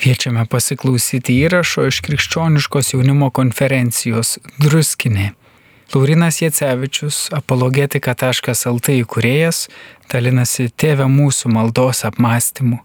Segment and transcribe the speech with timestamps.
[0.00, 5.34] Kviečiame pasiklausyti įrašo iš krikščioniškos jaunimo konferencijos Druskinė.
[5.92, 9.58] Laurinas Jecevičius, apologetika.lt įkūrėjas,
[10.08, 12.78] dalinasi tėvę mūsų maldos apmąstymu.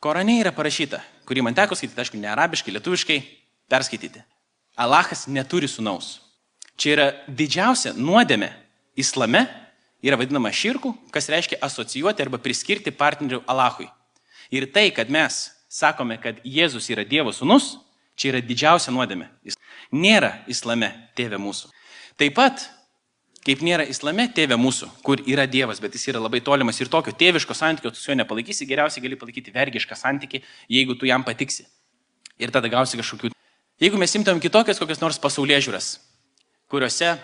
[0.00, 3.18] Korane yra parašyta, kurį man teko skaityti, aišku, ne arabiškai, lietuviškai,
[3.68, 4.22] perskaityti.
[4.80, 6.14] Alachas neturi sunaus.
[6.80, 8.48] Čia yra didžiausia nuodėmė
[8.96, 9.44] islame,
[10.00, 13.90] yra vadinama širku, kas reiškia asocijuoti arba priskirti partnerių Alachui.
[14.54, 17.74] Ir tai, kad mes sakome, kad Jėzus yra Dievo sūnus,
[18.14, 19.26] čia yra didžiausia nuodėmė.
[19.94, 21.72] Nėra islame tėvė mūsų.
[22.20, 22.62] Taip pat,
[23.46, 27.12] kaip nėra islame tėvė mūsų, kur yra Dievas, bet jis yra labai tolimas ir tokio
[27.18, 31.66] tėviško santykio tu su juo nepalaikysi, geriausiai gali palaikyti vergišką santykį, jeigu tu jam patiksi.
[32.38, 33.34] Ir tada gausi kažkokių.
[33.82, 35.94] Jeigu mes imtumėm kitokias kokias nors pasaulyje žiūras,
[36.70, 37.16] kuriuose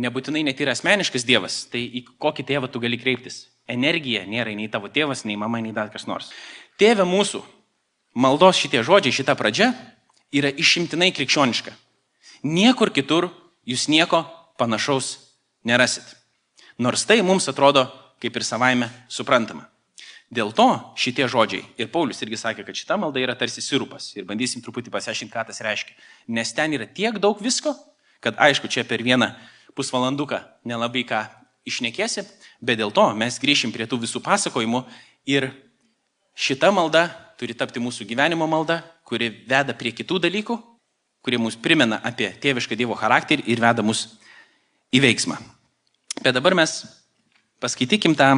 [0.00, 3.48] nebūtinai net yra asmeniškas Dievas, tai į kokį tėvą tu gali kreiptis?
[3.70, 6.32] Energija nėra nei tavo tėvas, nei mama, nei dar kas nors.
[6.80, 7.42] Tėve mūsų,
[8.18, 9.70] maldos šitie žodžiai, šita pradžia
[10.34, 11.74] yra išimtinai krikščioniška.
[12.46, 13.28] Niekur kitur
[13.68, 14.24] jūs nieko
[14.58, 15.16] panašaus
[15.64, 16.16] nerasit.
[16.80, 17.86] Nors tai mums atrodo
[18.20, 19.66] kaip ir savaime suprantama.
[20.30, 24.28] Dėl to šitie žodžiai, ir Paulius irgi sakė, kad šita malda yra tarsi sirupas, ir
[24.28, 25.96] bandysim truputį pasiaiškinti, ką tas reiškia.
[26.30, 27.74] Nes ten yra tiek daug visko,
[28.22, 29.32] kad aišku, čia per vieną
[29.74, 30.38] pusvalanduką
[30.70, 31.24] nelabai ką
[31.66, 32.22] išnekėsi,
[32.60, 34.84] bet dėl to mes grįšim prie tų visų pasakojimų
[35.28, 35.50] ir
[36.36, 37.08] šita malda
[37.40, 40.56] turi tapti mūsų gyvenimo malda, kuri veda prie kitų dalykų,
[41.24, 44.06] kurie mus primena apie tėvišką Dievo charakterį ir veda mus
[44.92, 45.38] į veiksmą.
[46.20, 46.82] Bet dabar mes
[47.62, 48.34] paskaitykim tą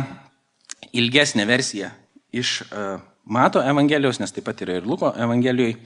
[0.94, 1.90] ilgesnę versiją
[2.32, 5.78] iš uh, Mato Evangelijos, nes taip pat yra ir Luko Evangelijoje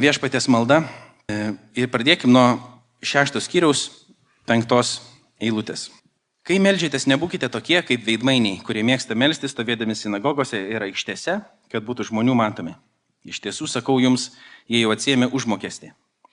[0.00, 0.82] viešpatės malda.
[1.28, 2.46] Uh, ir pradėkim nuo
[3.04, 3.88] šeštos skyriaus
[4.48, 4.98] penktos
[5.40, 5.88] eilutės.
[6.48, 11.34] Kai melžiatės, nebūkite tokie kaip veidmainiai, kurie mėgsta melstis stovėdami sinagogose ir aikštėse,
[11.68, 12.72] kad būtų žmonių matomi.
[13.28, 14.30] Iš tiesų sakau jums,
[14.64, 15.90] jie jau atsiemė užmokestį.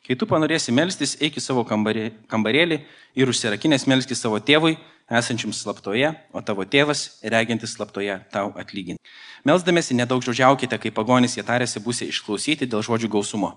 [0.08, 2.78] Kai tu panorėsi melstis, eik į savo kambarė, kambarėlį
[3.20, 4.78] ir užsirakinės melskis savo tėvui,
[5.12, 9.04] esančiam slaptoje, o tavo tėvas, regintis slaptoje, tau atlyginti.
[9.44, 13.52] Melsdamėsi nedaug žodžiaukite, kai pagonys jie tarėsi būsė išklausyti dėl žodžių gausumo.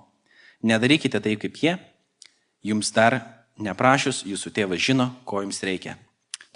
[0.66, 1.78] Nedarykite taip kaip jie,
[2.66, 3.20] jums dar
[3.62, 5.94] neprašus, jūsų tėvas žino, ko jums reikia.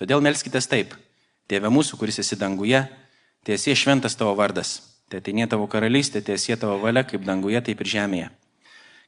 [0.00, 0.94] Todėl melskite taip.
[1.50, 2.84] Tėve mūsų, kuris esi danguje,
[3.44, 4.78] tiesie šventas tavo vardas.
[5.10, 8.30] Tai atinė tavo karalystė, tiesie tavo valia, kaip danguje, taip ir žemėje.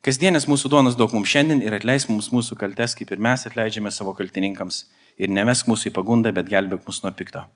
[0.04, 3.88] Kasdienės mūsų duonos daug mums šiandien ir atleisk mums mūsų kaltes, kaip ir mes atleidžiame
[3.88, 4.82] savo kaltininkams.
[5.16, 7.46] Ir nemesk mūsų į pagundą, bet gelbėk mus nuo pikto.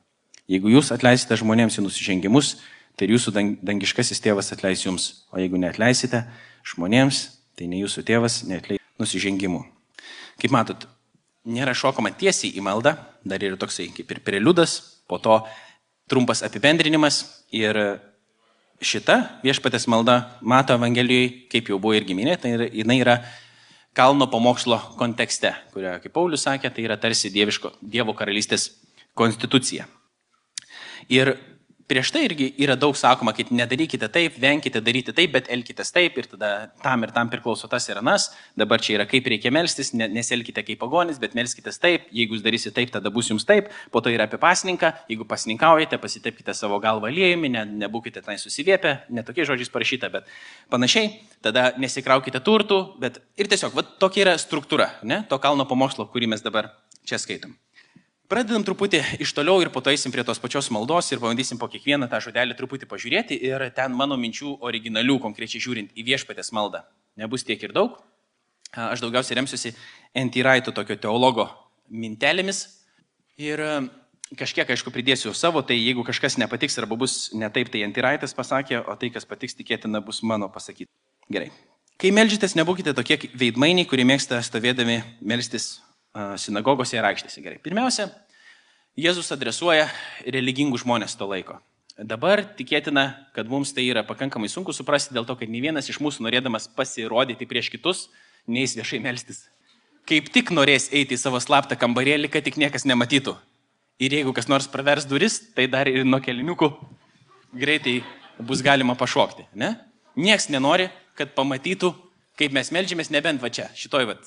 [0.49, 2.55] Jeigu jūs atleisite žmonėms į nusižengimus,
[2.97, 3.35] tai jūsų
[3.69, 5.11] dangiškasis tėvas atleis jums.
[5.29, 6.23] O jeigu neatleisite
[6.73, 7.21] žmonėms,
[7.59, 9.67] tai ne jūsų tėvas neatleis nusižengimų.
[10.41, 10.89] Kaip matot,
[11.49, 12.95] nėra šokama tiesiai į maldą,
[13.27, 14.79] dar yra toksai kaip ir preliudas,
[15.09, 15.41] po to
[16.09, 17.23] trumpas apibendrinimas
[17.55, 17.77] ir
[18.85, 23.19] šita viešpatės malda Mato Evangelijoje, kaip jau buvo irgi minėta, jinai yra
[23.99, 28.71] kalno pamokslo kontekste, kurio, kaip Paulius sakė, tai yra tarsi dieviško, Dievo karalystės
[29.19, 29.89] konstitucija.
[31.11, 31.35] Ir
[31.89, 36.19] prieš tai irgi yra daug sakoma, kad nedarykite taip, venkite daryti taip, bet elkitės taip
[36.21, 36.51] ir tada
[36.83, 38.29] tam ir tam priklauso tas ir anas.
[38.59, 42.75] Dabar čia yra kaip reikia melstis, neselkite kaip pagonis, bet melskitės taip, jeigu jūs darysite
[42.77, 43.71] taip, tada bus jums taip.
[43.95, 48.99] Po to yra apie pasninką, jeigu pasninkaujate, pasitepkite savo galvą aliejumi, ne, nebūkite ten susiviepę,
[49.09, 50.29] netokiais žodžiais parašyta, bet
[50.73, 51.15] panašiai.
[51.45, 56.35] Tada nesikraukite turtų, bet ir tiesiog, va, tokia yra struktūra, ne, to kalno pamokslo, kurį
[56.35, 56.73] mes dabar
[57.09, 57.57] čia skaitom.
[58.29, 61.65] Pradedam truputį iš toliau ir po to eisim prie tos pačios maldos ir pabandysim po
[61.73, 66.83] kiekvieną tą žodelį truputį pažiūrėti ir ten mano minčių originalių, konkrečiai žiūrint į viešpatės maldą.
[67.17, 67.97] Nebus tiek ir daug.
[68.77, 69.73] Aš daugiausiai remsiuosi
[70.13, 71.49] Entiraito tokio teologo
[71.89, 72.67] mintelėmis
[73.41, 73.65] ir
[74.37, 78.83] kažkiek, aišku, pridėsiu savo, tai jeigu kažkas nepatiks arba bus ne taip, tai Entiraitas pasakė,
[78.85, 80.93] o tai, kas patiks, tikėtina bus mano pasakyti.
[81.33, 81.49] Gerai.
[81.97, 85.79] Kai melžytės, nebūkite tokie veidmainiai, kurie mėgsta stovėdami melstis
[86.41, 87.43] sinagogose ir aikštėse.
[87.45, 87.61] Gerai.
[87.63, 88.09] Pirmiausia,
[88.99, 89.87] Jėzus adresuoja
[90.27, 91.61] religingus žmonės to laiko.
[91.99, 95.99] Dabar tikėtina, kad mums tai yra pakankamai sunku suprasti dėl to, kad ne vienas iš
[96.03, 98.05] mūsų norėdamas pasirodyti prieš kitus,
[98.47, 99.45] neįs viešai melstis.
[100.09, 103.35] Kaip tik norės eiti į savo slaptą kambarėlį, kad tik niekas nematytų.
[103.99, 106.71] Ir jeigu kas nors pravers duris, tai dar ir nuo keliniukų
[107.59, 108.01] greitai
[108.39, 109.49] bus galima pašokti.
[109.59, 109.75] Ne?
[110.19, 110.89] Niekas nenori,
[111.19, 111.93] kad pamatytų,
[112.39, 114.19] kaip mes melžiamės, nebent va čia, šitoj va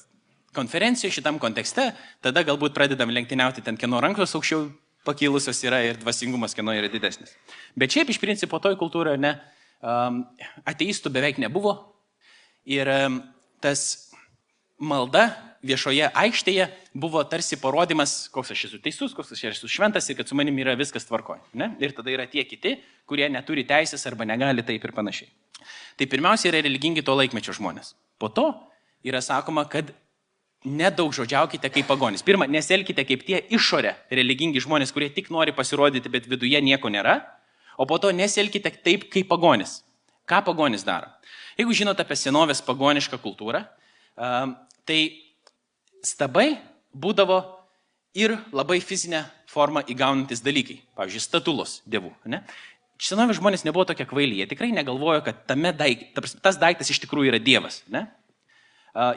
[0.56, 1.92] konferencijoje šitam kontekste,
[2.24, 4.68] tada galbūt pradedam lenktyniauti ten, kieno rankos aukščiau
[5.07, 7.33] pakilusios yra ir dvasingumas kieno yra didesnis.
[7.75, 9.36] Bet šiaip iš principo toj kultūroje ne,
[9.81, 10.24] um,
[10.68, 11.75] ateistų beveik nebuvo
[12.69, 13.21] ir um,
[13.63, 14.12] tas
[14.81, 15.30] malda
[15.65, 20.30] viešoje aikštėje buvo tarsi parodimas, koks aš esu teisus, koks aš esu šventas ir kad
[20.30, 21.42] su manimi yra viskas tvarkoje.
[21.80, 25.30] Ir tada yra tie kiti, kurie neturi teisės arba negali taip ir panašiai.
[25.97, 27.94] Tai pirmiausia yra religingi to laikmečio žmonės.
[28.18, 28.50] Po to
[29.06, 29.94] yra sakoma, kad
[30.66, 32.24] nedaug žodžiaukite kaip pagonys.
[32.25, 37.22] Pirma, neselkite kaip tie išorė religingi žmonės, kurie tik nori pasirodyti, bet viduje nieko nėra.
[37.81, 39.81] O po to neselkite taip kaip pagonys.
[40.30, 41.10] Ką pagonys daro?
[41.58, 43.63] Jeigu žinote apie senovės pagonišką kultūrą,
[44.86, 45.00] tai
[46.06, 46.54] stabai
[46.94, 47.42] būdavo
[48.18, 50.80] ir labai fizinę formą įgaunantis dalykai.
[50.98, 52.14] Pavyzdžiui, statulos dievų.
[52.31, 52.44] Ne?
[53.02, 56.12] Senovės žmonės nebuvo tokie kvailiai, jie tikrai negalvojo, kad daik,
[56.44, 57.81] tas daiktas iš tikrųjų yra dievas.
[57.90, 58.06] Ne?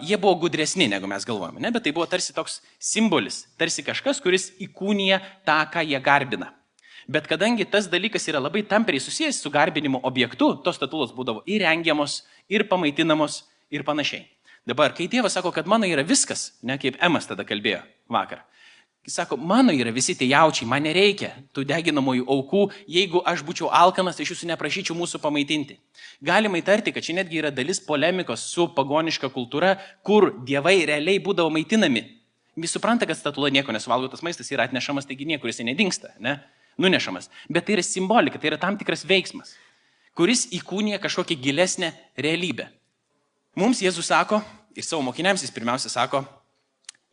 [0.07, 1.71] Jie buvo gudresni, negu mes galvojame, ne?
[1.75, 6.53] bet tai buvo tarsi toks simbolis, tarsi kažkas, kuris įkūnija tą, ką jie garbina.
[7.11, 12.23] Bet kadangi tas dalykas yra labai tampriai susijęs su garbinimo objektu, tos statulos būdavo įrengiamos,
[12.49, 14.27] ir pamaitinamos ir panašiai.
[14.65, 18.45] Dabar, kai Dievas sako, kad mano yra viskas, ne kaip Emas tada kalbėjo vakar.
[19.05, 23.69] Jis sako, mano yra visi tie jaučiai, man nereikia tų deginamųjų aukų, jeigu aš būčiau
[23.69, 25.77] alkanas, aš jūsų neprašyčiau mūsų pamaitinti.
[26.25, 31.53] Galima įtarti, kad čia netgi yra dalis polemikos su pagoniška kultūra, kur dievai realiai būdavo
[31.53, 32.01] maitinami.
[32.57, 36.39] Jis supranta, kad statula nieko nesuvalgo, tas maistas yra atnešamas, taigi niekur jisai nedingsta, ne?
[36.81, 37.29] nunešamas.
[37.53, 39.53] Bet tai yra simbolika, tai yra tam tikras veiksmas,
[40.17, 42.71] kuris įkūnija kažkokią gilesnę realybę.
[43.61, 44.41] Mums Jėzus sako,
[44.75, 46.25] ir savo mokiniams jis pirmiausia sako,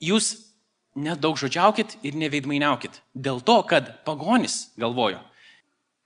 [0.02, 0.51] jūs
[0.96, 3.02] nedaug žodžiaukit ir neveidmainiaukit.
[3.16, 5.22] Dėl to, kad pagonis galvojo,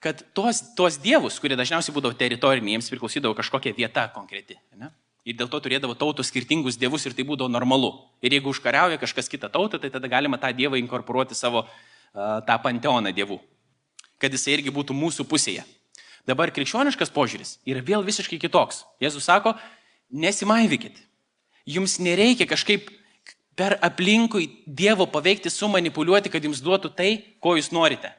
[0.02, 4.58] kad tuos, tuos dievus, kurie dažniausiai būdavo teritoriniai, jiems priklausydavo kažkokia vieta konkreti.
[4.78, 4.92] Ne?
[5.26, 7.90] Ir dėl to turėdavo tautos skirtingus dievus ir tai būdavo normalu.
[8.22, 12.58] Ir jeigu užkariauja kažkas kitą tautą, tai tada galima tą dievą inkorporuoti savo uh, tą
[12.62, 13.40] panteoną dievų.
[14.22, 15.66] Kad jisai irgi būtų mūsų pusėje.
[16.26, 18.84] Dabar krikščioniškas požiūris yra vėl visiškai kitoks.
[19.02, 19.56] Jėzus sako,
[20.14, 20.94] nesimaivikit.
[21.66, 22.86] Jums nereikia kažkaip
[23.56, 27.10] per aplinkui Dievo paveikti, sumanipuliuoti, kad jums duotų tai,
[27.40, 28.12] ko jūs norite.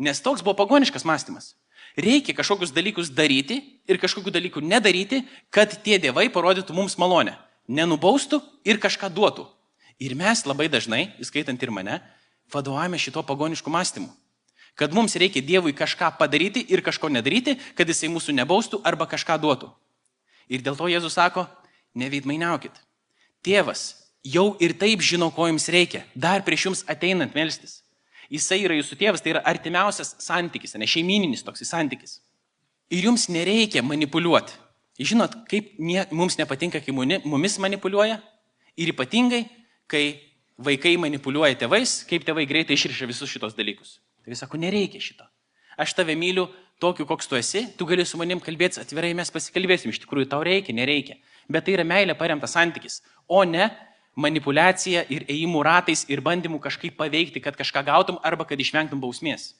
[0.00, 1.52] Nes toks buvo pagoniškas mąstymas.
[1.96, 5.20] Reikia kažkokius dalykus daryti ir kažkokių dalykų nedaryti,
[5.52, 7.36] kad tie dievai parodytų mums malonę.
[7.68, 9.44] Nenubaustų ir kažką duotų.
[10.00, 12.00] Ir mes labai dažnai, įskaitant ir mane,
[12.50, 14.08] vadovaujame šito pagonišku mąstymu.
[14.74, 19.36] Kad mums reikia Dievui kažką padaryti ir kažko nedaryti, kad jisai mūsų nebaustų arba kažką
[19.42, 19.68] duotų.
[20.48, 21.44] Ir dėl to Jėzus sako,
[21.92, 22.72] neveidmainiaukit.
[23.44, 27.80] Tėvas jau ir taip žino, ko jums reikia, dar prieš jums ateinant melstis.
[28.32, 32.20] Jisai yra jūsų tėvas, tai yra artimiausias santykis, ne šeimininis toks santykis.
[32.92, 34.54] Ir jums nereikia manipuliuoti.
[35.02, 38.20] Žinot, kaip nie, mums nepatinka, kai mumis manipuliuoja
[38.78, 39.42] ir ypatingai,
[39.90, 40.04] kai
[40.62, 43.98] vaikai manipuliuoja tėvais, kaip tėvai greitai išriša visus šitos dalykus.
[44.22, 45.26] Tai jis sako, nereikia šito.
[45.80, 46.46] Aš tave myliu
[46.80, 50.42] tokiu, koks tu esi, tu gali su manim kalbėti atvirai, mes pasikalbėsim, iš tikrųjų tau
[50.46, 51.16] reikia, nereikia.
[51.50, 53.70] Bet tai yra meilė paremtas santykis, o ne
[54.14, 59.54] manipulacija ir ėjimų ratais ir bandymų kažkaip paveikti, kad kažką gautum arba kad išvengtum bausmės.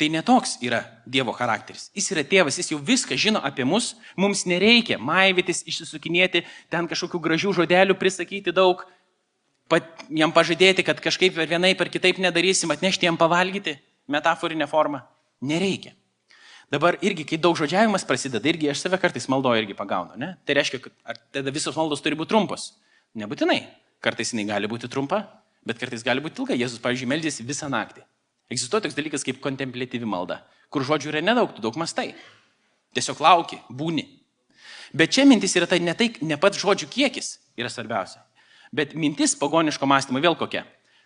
[0.00, 1.90] Tai netoks yra Dievo charakteris.
[1.96, 7.20] Jis yra tėvas, jis jau viską žino apie mus, mums nereikia maivytis, išsisukinėti, ten kažkokių
[7.20, 8.86] gražių žodelių prisakyti daug,
[9.68, 13.76] pat, jam pažadėti, kad kažkaip per vienai per kitaip nedarysim, atnešti jam pavalgyti,
[14.08, 15.02] metaforinę formą.
[15.40, 15.92] Nereikia.
[16.70, 20.14] Dabar irgi, kai daug žodžiavimas prasideda, irgi aš save kartais maldoju irgi pagaunu.
[20.20, 20.36] Ne?
[20.46, 22.70] Tai reiškia, kad tada visos maldos turi būti trumpos.
[23.18, 23.60] Nebūtinai.
[24.00, 25.24] Kartais jinai gali būti trumpa,
[25.66, 26.56] bet kartais gali būti ilga.
[26.56, 28.04] Jėzus, pavyzdžiui, meldėsi visą naktį.
[28.50, 30.40] Egzistuoja toks dalykas kaip kontemplatyvi malda,
[30.72, 32.14] kur žodžių yra nedaug, tu daug mastai.
[32.96, 34.06] Tiesiog lauki, būni.
[34.96, 38.24] Bet čia mintis yra tai ne, tai, ne pats žodžių kiekis yra svarbiausia.
[38.74, 40.64] Bet mintis pagoniško mąstymo vėl kokia.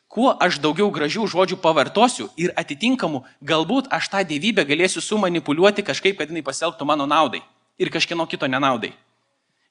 [0.09, 6.17] Kuo aš daugiau gražių žodžių pavartosiu ir atitinkamų, galbūt aš tą dievybę galėsiu sumanipuliuoti kažkaip,
[6.21, 7.43] kad jinai pasielgtų mano naudai
[7.81, 8.93] ir kažkieno kito nenaudai.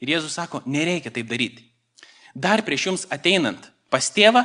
[0.03, 1.69] Ir Jėzus sako, nereikia taip daryti.
[2.33, 4.41] Dar prieš jums ateinant pas tėvą,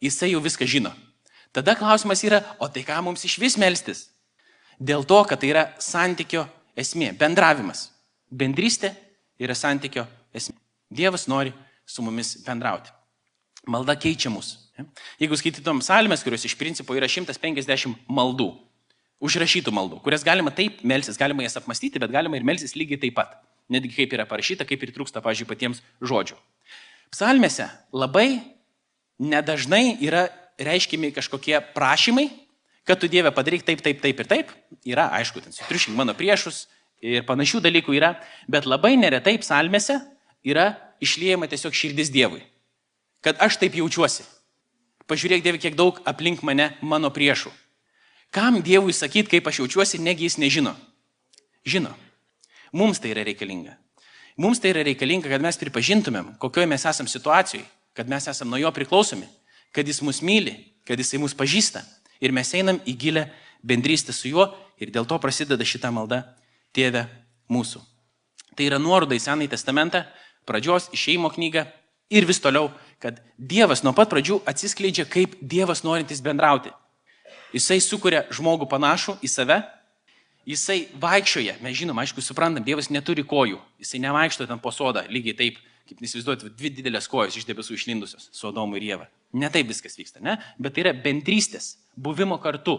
[0.00, 0.94] jisai jau viską žino.
[1.52, 4.08] Tada klausimas yra, o tai ką mums iš vis melstis?
[4.78, 6.46] Dėl to, kad tai yra santykio
[6.78, 7.88] esmė, bendravimas.
[8.30, 8.92] Bendrystė
[9.40, 10.06] yra santykio
[10.36, 10.56] esmė.
[10.88, 11.52] Dievas nori
[11.88, 12.92] su mumis bendrauti.
[13.68, 14.54] Malda keičia mus.
[15.18, 18.52] Jeigu skaitytum salmes, kurios iš principo yra 150 maldų,
[19.24, 23.18] užrašytų maldų, kurias galima taip melsis, galima jas apmastyti, bet galima ir melsis lygiai taip
[23.18, 23.34] pat.
[23.68, 26.38] Netgi kaip yra parašyta, kaip ir trūksta, pažiūrėjau, patiems žodžių.
[27.14, 28.40] Psalmėse labai
[29.18, 32.28] nedažnai yra reiškimi kažkokie prašymai,
[32.84, 34.52] kad tu Dieve padaryk taip, taip, taip ir taip.
[34.86, 36.66] Yra, aišku, ten sutriušink mano priešus
[37.04, 38.14] ir panašių dalykų yra,
[38.48, 39.98] bet labai neretai psalmėse
[40.46, 40.72] yra
[41.04, 42.42] išliejama tiesiog širdis Dievui.
[43.24, 44.24] Kad aš taip jaučiuosi.
[45.08, 47.52] Pažiūrėk, Dieve, kiek daug aplink mane mano priešų.
[48.34, 50.74] Kam Dievui sakyti, kaip aš jaučiuosi, negi jis nežino?
[51.64, 51.94] Žino.
[52.76, 53.78] Mums tai yra reikalinga.
[54.38, 57.64] Mums tai yra reikalinga, kad mes pripažintumėm, kokioje mes esam situacijoje,
[57.98, 59.26] kad mes esame nuo jo priklausomi,
[59.74, 60.54] kad jis mus myli,
[60.86, 61.82] kad jisai mus pažįsta.
[62.22, 63.24] Ir mes einam į gilę
[63.66, 64.46] bendrystę su juo
[64.78, 66.22] ir dėl to prasideda šita malda
[66.74, 67.06] Tėve
[67.50, 67.80] mūsų.
[68.54, 70.04] Tai yra nuoroda į Senąjį testamentą,
[70.46, 71.64] pradžios išeimo knygą
[72.14, 72.70] ir vis toliau,
[73.02, 76.70] kad Dievas nuo pat pradžių atsiskleidžia kaip Dievas norintis bendrauti.
[77.54, 79.58] Jisai sukuria žmogų panašų į save,
[80.48, 85.36] jisai vaikščioja, mes žinom, aišku, suprantam, Dievas neturi kojų, jisai nevaikšto ten po sodą, lygiai
[85.36, 89.08] taip, kaip įsivaizduojate, dvi didelės kojos iš debesų išlindusios, Sodomų ir Jėva.
[89.36, 90.36] Ne taip viskas vyksta, ne?
[90.60, 92.78] Bet tai yra bendrystės, buvimo kartu.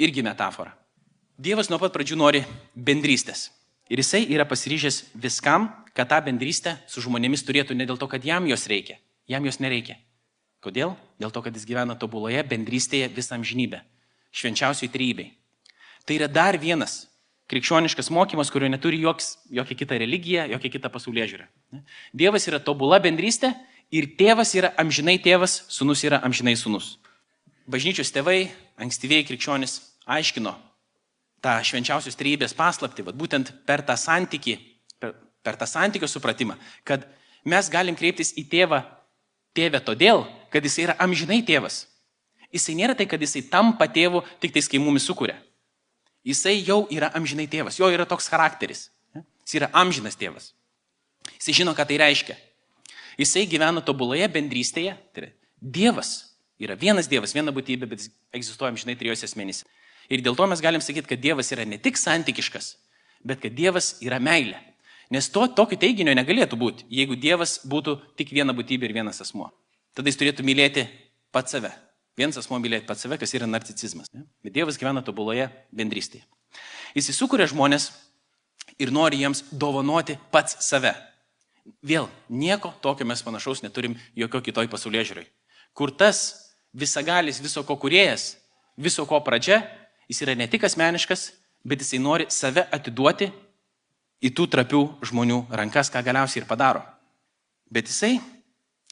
[0.00, 0.72] Irgi metafora.
[1.40, 2.44] Dievas nuo pat pradžių nori
[2.74, 3.48] bendrystės.
[3.90, 8.24] Ir jisai yra pasiryžęs viskam, kad tą bendrystę su žmonėmis turėtų ne dėl to, kad
[8.24, 9.00] jam jos reikia.
[9.30, 9.98] Jam jos nereikia.
[10.62, 10.94] Kodėl?
[11.18, 13.82] Dėl to, kad jis gyvena tobuloje bendrystėje visam žinybę.
[14.30, 15.32] Švenčiausiai trybei.
[16.06, 17.04] Tai yra dar vienas
[17.50, 21.46] krikščioniškas mokymas, kurio neturi joks, jokia kita religija, jokia kita pasaulyje žiūra.
[22.14, 23.52] Dievas yra tobula bendrystė
[23.90, 26.94] ir tėvas yra amžinai tėvas, sunus yra amžinai sunus.
[27.70, 30.54] Bažnyčios tėvai, ankstyvėjai krikščionis, aiškino
[31.42, 34.56] tą švenčiausios trybės paslapti, vad būtent per tą santyki,
[35.00, 37.06] per, per tą santykio supratimą, kad
[37.48, 38.82] mes galim kreiptis į tėvą
[39.56, 41.84] tėvę todėl, kad jis yra amžinai tėvas.
[42.54, 45.38] Jisai nėra tai, kad jisai tampa tėvu tik tais, kai mumis sukuria.
[46.26, 48.88] Jisai jau yra amžinai tėvas, jo yra toks charakteris.
[49.46, 50.52] Jis yra amžinas tėvas.
[51.38, 52.36] Jisai žino, ką tai reiškia.
[53.20, 54.96] Jisai gyvena tobuloje bendrystėje.
[55.14, 59.64] Tai yra Dievas yra vienas Dievas, viena būtybė, bet jis egzistuoja amžinai trijose asmenyse.
[60.12, 62.74] Ir dėl to mes galim sakyti, kad Dievas yra ne tik santykiškas,
[63.24, 64.58] bet kad Dievas yra meilė.
[65.10, 69.48] Nes to tokio teiginio negalėtų būti, jeigu Dievas būtų tik viena būtybė ir vienas asmuo.
[69.96, 70.86] Tada jis turėtų mylėti
[71.34, 71.72] pat save.
[72.20, 74.10] Vienas asmuo mylėti pat save, kas yra narcicizmas.
[74.12, 74.26] Ne?
[74.44, 76.26] Bet Dievas gyvena tobuloje bendrystėje.
[76.92, 77.88] Jis įsukūrė žmonės
[78.82, 80.92] ir nori jiems dovanoti pats save.
[81.86, 85.26] Vėl, nieko tokio mes panašaus neturim jokio kitoj pasaulyje žiūrai.
[85.72, 86.20] Kur tas
[86.76, 88.34] visagalis, viso ko kuriejas,
[88.76, 89.62] viso ko pradžia,
[90.10, 91.30] jis yra ne tik asmeniškas,
[91.64, 93.30] bet jisai nori save atiduoti
[94.20, 96.84] į tų trapių žmonių rankas, ką galiausiai ir padaro.
[97.72, 98.18] Bet jisai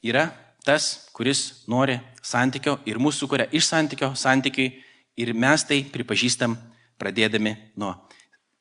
[0.01, 0.31] yra
[0.65, 4.73] tas, kuris nori santykio ir mūsų sukuria iš santykio santykiai
[5.19, 6.55] ir mes tai pripažįstam
[6.99, 7.93] pradėdami nuo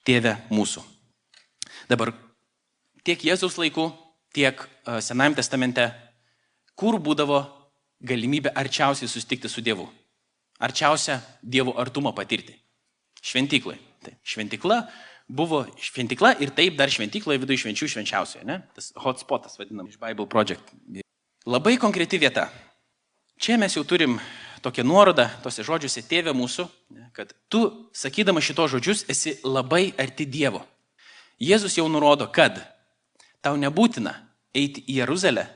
[0.07, 0.83] tėvę mūsų.
[1.91, 2.12] Dabar
[3.07, 3.88] tiek Jėzaus laikų,
[4.35, 4.61] tiek
[5.05, 5.88] Senajame testamente,
[6.79, 7.43] kur būdavo
[8.05, 9.88] galimybė arčiausiai susitikti su Dievu.
[10.62, 12.55] Arčiausia Dievo artumo patirti.
[13.23, 13.79] Šventyklai.
[14.03, 14.83] Tai šventykla
[15.29, 18.61] buvo šventikla ir taip dar šventykloje viduje švenčių švenčiausioje, ne?
[18.77, 20.71] Tas hotspotas vadinam iš Bible Project.
[21.49, 22.47] Labai konkreti vieta.
[23.38, 24.18] Čia mes jau turim
[24.62, 26.66] tokią nuorodą tose žodžiuose tėvė mūsų,
[27.14, 27.62] kad tu,
[27.95, 30.64] sakydama šito žodžius, esi labai arti Dievo.
[31.38, 32.59] Jėzus jau nurodo, kad
[33.40, 34.16] tau nebūtina
[34.59, 35.47] eiti į Jeruzalę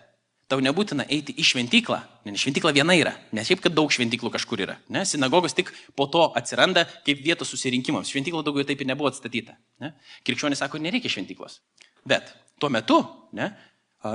[0.53, 1.99] tau nebūtina eiti į šventyklą,
[2.29, 4.75] nes šventykla viena yra, nes šiaip, kad daug šventyklų kažkur yra.
[4.93, 5.07] Ne?
[5.09, 8.11] Sinagogos tik po to atsiranda kaip vietos susirinkimams.
[8.13, 9.57] Šventykla daugiau taip ir nebuvo atstatyta.
[9.81, 9.95] Ne?
[10.29, 11.63] Krikščionys sako, nereikia šventyklos.
[12.05, 13.01] Bet tuo metu
[13.39, 13.49] ne,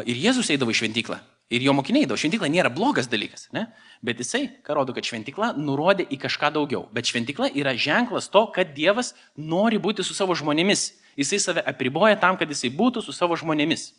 [0.05, 1.17] ir Jėzus eidavo į šventyklą.
[1.53, 2.19] Ir jo mokiniai eidavo.
[2.19, 3.45] Šventykla nėra blogas dalykas.
[3.55, 3.67] Ne?
[4.03, 6.83] Bet jisai, ką rodo, kad šventykla nurodė į kažką daugiau.
[6.95, 10.89] Bet šventykla yra ženklas to, kad Dievas nori būti su savo žmonėmis.
[11.17, 13.93] Jisai save apriboja tam, kad jisai būtų su savo žmonėmis.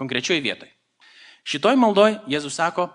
[0.00, 0.72] Konkrečioje vietoje.
[1.44, 2.88] Šitoj maldoj Jėzus sako,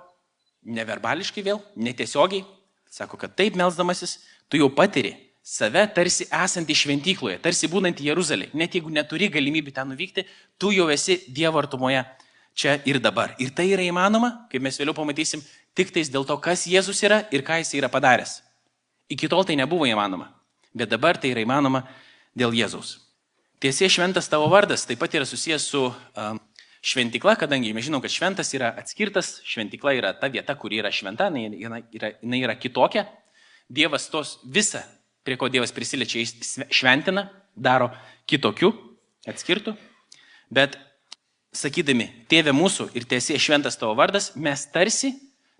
[0.65, 2.41] neverbališkai vėl, netiesiogiai,
[2.89, 4.17] sako, kad taip melzdamasis,
[4.49, 5.13] tu jau patiri
[5.49, 8.49] save tarsi esantį šventykloje, tarsi būnant Jeruzalė.
[8.57, 10.25] Net jeigu neturi galimybę ten nuvykti,
[10.61, 12.03] tu jau esi Dievo artumoje
[12.59, 13.35] čia ir dabar.
[13.39, 15.43] Ir tai yra įmanoma, kaip mes vėliau pamatysim,
[15.77, 18.41] tik tais dėl to, kas Jėzus yra ir ką jis yra padaręs.
[19.09, 20.27] Iki tol tai nebuvo įmanoma,
[20.75, 21.85] bet dabar tai yra įmanoma
[22.37, 22.97] dėl Jėzaus.
[23.63, 26.39] Tiesie šventas tavo vardas taip pat yra susijęs su um,
[26.79, 31.27] Šventikla, kadangi mes žinom, kad šventas yra atskirtas, šventikla yra ta vieta, kuri yra šventa,
[31.27, 33.03] jinai yra, jinai yra kitokia.
[33.67, 34.79] Dievas tos visą,
[35.27, 36.23] prie ko Dievas prisiliečia,
[36.71, 37.89] šventina, daro
[38.31, 38.71] kitokiu,
[39.27, 39.75] atskirtų.
[40.55, 40.79] Bet
[41.56, 45.13] sakydami, tėvė mūsų ir tiesie šventas tavo vardas, mes tarsi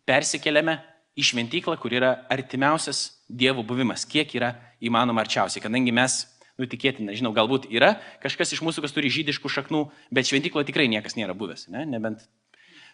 [0.10, 0.79] persikeliame
[1.19, 6.24] į šventyklą, kur yra artimiausias Dievo buvimas, kiek yra įmanoma arčiausiai, kadangi mes
[6.60, 7.93] nu, tikėtina, žinau, galbūt yra
[8.24, 11.86] kažkas iš mūsų, kas turi žydiškų šaknų, bet šventyklo tikrai niekas nėra buvęs, ne?
[11.88, 12.25] Nebent...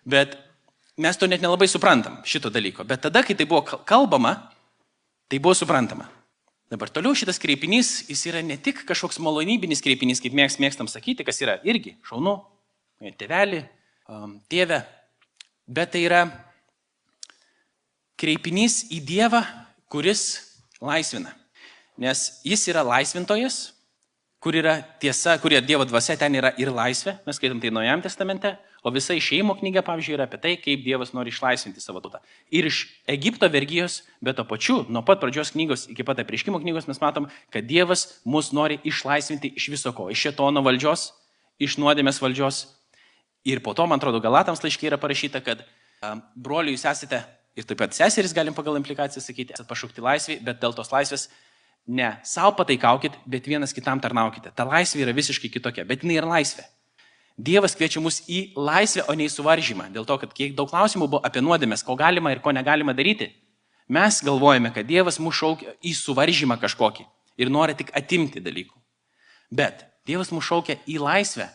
[0.05, 0.35] Bet
[1.01, 2.85] mes to net nelabai suprantam, šito dalyko.
[2.85, 4.35] Bet tada, kai tai buvo kalbama,
[5.31, 6.05] tai buvo suprantama.
[6.69, 11.25] Dabar toliau šitas kreipinys, jis yra ne tik kažkoks malonybinis kreipinys, kaip mėgs, mėgstam sakyti,
[11.25, 12.37] kas yra irgi šaunu,
[13.01, 13.61] tėvelį,
[14.09, 14.81] um, tėvę,
[15.67, 16.21] bet tai yra
[18.19, 19.43] kreipinys į Dievą,
[19.91, 20.23] kuris
[20.81, 21.33] laisvina.
[21.97, 23.73] Nes jis yra laisvintojas,
[24.43, 28.55] kur yra tiesa, kurie Dievo dvasia, ten yra ir laisvė, mes skaitom tai Naujam testamente,
[28.85, 32.19] O visa išeimo knyga, pavyzdžiui, yra apie tai, kaip Dievas nori išlaisvinti savo tautą.
[32.53, 36.85] Ir iš Egipto vergyjos, bet to pačiu, nuo pat pradžios knygos iki pat apriškimo knygos
[36.85, 40.11] mes matom, kad Dievas mus nori išlaisvinti iš viso ko.
[40.13, 41.07] Iš šetono valdžios,
[41.57, 42.59] iš nuodėmės valdžios.
[43.45, 45.61] Ir po to, man atrodo, Galatams laiškiai yra parašyta, kad
[46.35, 47.21] broliui jūs esate
[47.55, 51.29] ir taip pat seserys, galim pagal implikaciją sakyti, esate pašaukti laisvį, bet dėl tos laisvės
[51.87, 54.51] ne savo pataikaukit, bet vienas kitam tarnaukite.
[54.55, 56.65] Ta laisvė yra visiškai kitokia, bet jinai yra laisvė.
[57.35, 59.89] Dievas kviečia mus į laisvę, o ne į suvaržymą.
[59.93, 63.27] Dėl to, kad kiek daug klausimų buvo apie nuodėmės, ko galima ir ko negalima daryti.
[63.91, 67.05] Mes galvojame, kad Dievas mus šaukia į suvaržymą kažkokį
[67.43, 68.73] ir nori tik atimti dalykų.
[69.51, 71.49] Bet Dievas mus šaukia į laisvę.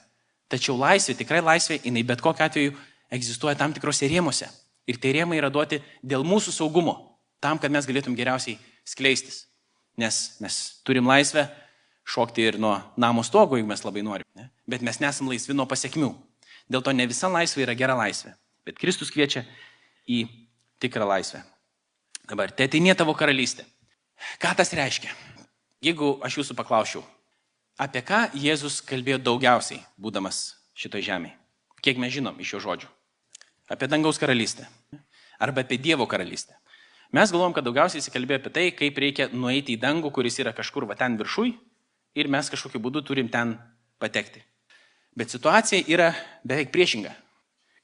[0.50, 2.74] Tačiau laisvė, tikrai laisvė, jinai bet kokiu atveju
[3.14, 4.48] egzistuoja tam tikrose rėmose.
[4.90, 6.96] Ir tie rėmai yra duoti dėl mūsų saugumo,
[7.42, 9.44] tam, kad mes galėtum geriausiai skleistis.
[10.00, 11.46] Nes mes turim laisvę
[12.10, 14.26] šokti ir nuo namo stogo, jeigu mes labai norim.
[14.34, 14.48] Ne?
[14.66, 16.10] Bet mes nesam laisvi nuo pasiekmių.
[16.70, 18.32] Dėl to ne visa laisvė yra gera laisvė.
[18.66, 19.44] Bet Kristus kviečia
[20.10, 20.24] į
[20.82, 21.42] tikrą laisvę.
[22.30, 23.66] Dabar, te atinė tavo karalystė.
[24.42, 25.10] Ką tas reiškia?
[25.82, 27.02] Jeigu aš jūsų paklausčiau,
[27.80, 31.36] apie ką Jėzus kalbėjo daugiausiai, būdamas šitoje žemėje?
[31.80, 32.90] Kiek mes žinom iš jo žodžių?
[33.72, 34.66] Apie dangaus karalystę.
[35.40, 36.58] Arba apie Dievo karalystę.
[37.16, 40.52] Mes galvom, kad daugiausiai jis kalbėjo apie tai, kaip reikia nueiti į dangų, kuris yra
[40.54, 41.54] kažkur va ten viršui,
[42.14, 43.56] ir mes kažkokiu būdu turim ten
[43.98, 44.42] patekti.
[45.16, 46.12] Bet situacija yra
[46.46, 47.14] beveik priešinga.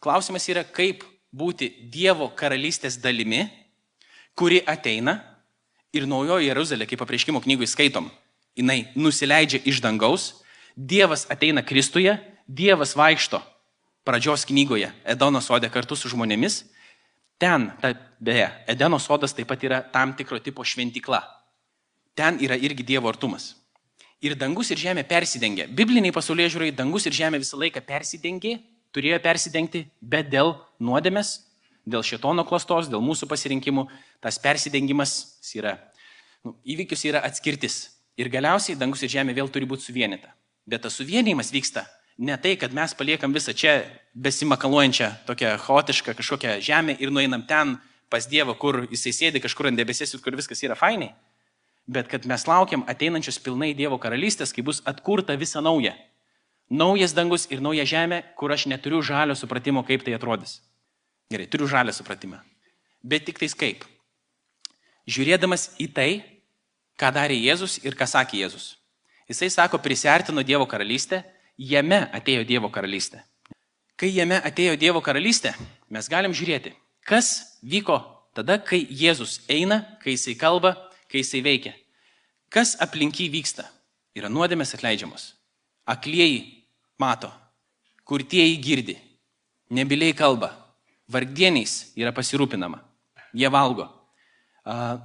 [0.02, 1.02] Klausimas yra, kaip
[1.34, 3.46] būti Dievo karalystės dalimi,
[4.36, 5.16] kuri ateina
[5.96, 8.10] ir naujoji Jeruzalė, kaip apreiškimo knygui skaitom,
[8.56, 10.32] jinai nusileidžia iš dangaus,
[10.76, 13.40] Dievas ateina Kristuje, Dievas vaikšto
[14.04, 16.64] pradžios knygoje Edono sodė kartu su žmonėmis.
[17.40, 21.22] Ten, ta, beje, Edeno sodas taip pat yra tam tikro tipo šventikla.
[22.16, 23.54] Ten yra irgi Dievo artumas
[24.24, 25.66] ir dangus ir žemė persidengė.
[25.76, 28.56] Bibliniai pasaulyje žiūrai, dangus ir žemė visą laiką persidengė,
[28.94, 31.34] turėjo persidengti, bet dėl nuodėmės,
[31.86, 33.86] dėl šitono klastos, dėl mūsų pasirinkimų,
[34.24, 35.76] tas persidengimas yra,
[36.44, 37.95] nu, įvykis yra atskirtis.
[38.16, 40.32] Ir galiausiai dangus ir žemė vėl turi būti suvienita.
[40.66, 41.84] Bet tas suvienimas vyksta
[42.18, 43.82] ne tai, kad mes paliekam visą čia
[44.14, 47.76] besimakaluojančią, tokią chaotišką kažkokią žemę ir nueinam ten
[48.08, 51.12] pas Dievą, kur jisai sėdi kažkur ant debesės, kur viskas yra fainai
[51.86, 55.94] bet kad mes laukiam ateinančios pilnai Dievo karalystės, kai bus atkurta visa nauja.
[56.66, 60.58] Naujas dangus ir nauja žemė, kur aš neturiu žalio supratimo, kaip tai atrodys.
[61.30, 62.40] Gerai, turiu žalio supratimą.
[63.06, 63.84] Bet tik tais kaip.
[65.06, 66.10] Žiūrėdamas į tai,
[67.00, 68.74] ką darė Jėzus ir ką sakė Jėzus.
[69.28, 71.22] Jisai sako, prisartino Dievo karalystę,
[71.58, 73.22] jame atėjo Dievo karalystė.
[73.96, 75.54] Kai jame atėjo Dievo karalystė,
[75.90, 76.74] mes galim žiūrėti,
[77.06, 77.98] kas vyko
[78.36, 80.74] tada, kai Jėzus eina, kai jisai kalba,
[81.10, 81.72] kai jisai veikia.
[82.52, 83.66] Kas aplinky vyksta?
[84.16, 85.32] Yra nuodėmės atleidžiamos.
[85.88, 86.66] Aklieji
[87.00, 87.30] mato,
[88.06, 88.96] kurtieji girdi,
[89.70, 90.52] nebiliai kalba,
[91.10, 92.80] vargdieniais yra pasirūpinama,
[93.36, 93.88] jie valgo,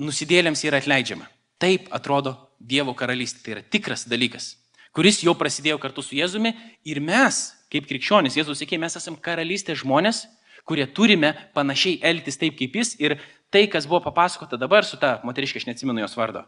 [0.02, 1.28] nusidėlėms yra atleidžiama.
[1.62, 3.44] Taip atrodo Dievo karalystė.
[3.46, 4.56] Tai yra tikras dalykas,
[4.96, 6.54] kuris jau prasidėjo kartu su Jėzumi
[6.88, 7.44] ir mes,
[7.74, 10.26] kaip krikščionys, Jėzus sakė, mes esame karalystės žmonės,
[10.68, 13.18] kurie turime panašiai elgtis taip kaip jis ir
[13.54, 16.44] tai, kas buvo papasakota dabar su ta moteriškė, aš neatsimenu jos vardo,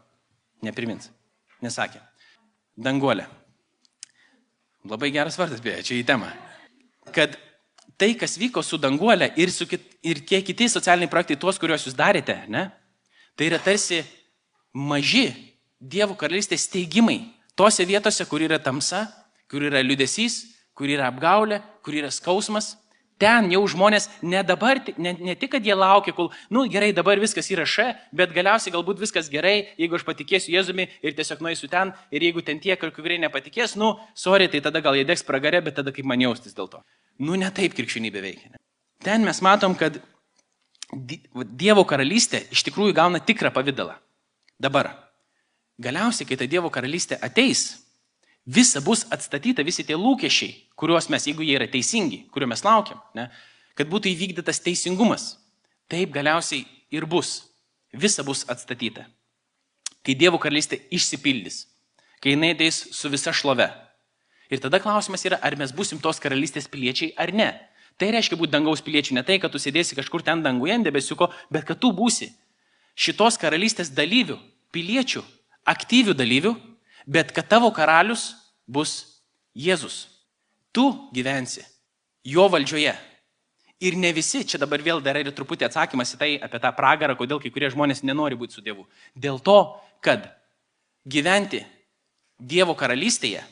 [0.64, 1.10] neprimins,
[1.64, 2.02] nesakė.
[2.74, 3.26] Danguolė.
[4.90, 6.28] Labai geras vardas, beje, čia į temą.
[7.14, 7.38] Kad
[8.00, 11.86] tai, kas vyko su danguolė ir, su kit, ir kiek kiti socialiniai projektai, tuos, kuriuos
[11.86, 12.66] jūs darėte, ne,
[13.38, 14.02] tai yra tarsi
[14.74, 15.30] maži
[15.84, 17.18] Dievo karalystės steigimai
[17.58, 19.04] tose vietose, kur yra tamsa,
[19.50, 20.38] kur yra liudesys,
[20.72, 22.72] kur yra apgaulė, kur yra skausmas,
[23.14, 27.20] Ten jau žmonės ne dabar, ne, ne tik, kad jie laukia, kol, nu gerai, dabar
[27.22, 31.70] viskas yra še, bet galiausiai galbūt viskas gerai, jeigu aš patikėsiu Jėzumi ir tiesiog nueisiu
[31.70, 35.62] ten, ir jeigu ten tie, kurie nepatikės, nu, sorry, tai tada gal jie degs pragarė,
[35.62, 36.82] bet tada kaip man jaustis dėl to.
[37.22, 38.58] Nu, ne taip krikščionybė veikia.
[39.06, 40.02] Ten mes matom, kad
[40.94, 43.96] Dievo karalystė iš tikrųjų gauna tikrą pavydalą.
[44.60, 44.92] Dabar,
[45.78, 47.84] galiausiai, kai ta Dievo karalystė ateis,
[48.46, 53.00] visa bus atstatyta, visi tie lūkesčiai, kuriuos mes, jeigu jie yra teisingi, kuriuo mes laukiam,
[53.18, 53.28] ne,
[53.74, 55.34] kad būtų įvykdytas teisingumas.
[55.90, 56.64] Taip galiausiai
[56.94, 57.42] ir bus.
[57.92, 59.04] Visa bus atstatyta.
[60.04, 61.64] Kai Dievo karalystė išsipildys,
[62.22, 63.66] kai jinai ateis su visa šlove.
[64.52, 67.50] Ir tada klausimas yra, ar mes busim tos karalystės piliečiai ar ne.
[67.98, 71.66] Tai reiškia būti dangaus piliečių, ne tai, kad tu sėdėsi kažkur ten danguje debesiuko, bet
[71.68, 72.32] kad tu būsi
[72.94, 74.38] šitos karalystės dalyvių,
[74.74, 75.22] piliečių,
[75.66, 76.54] aktyvių dalyvių
[77.06, 78.32] bet kad tavo karalius
[78.66, 79.22] bus
[79.54, 80.08] Jėzus.
[80.74, 80.82] Tu
[81.14, 81.62] gyvensi
[82.26, 82.94] jo valdžioje.
[83.84, 87.14] Ir ne visi, čia dabar vėl dar yra truputį atsakymas į tai apie tą pragarą,
[87.18, 88.86] kodėl kai kurie žmonės nenori būti su Dievu.
[89.14, 90.30] Dėl to, kad
[91.06, 91.62] gyventi
[92.38, 93.44] Dievo karalystėje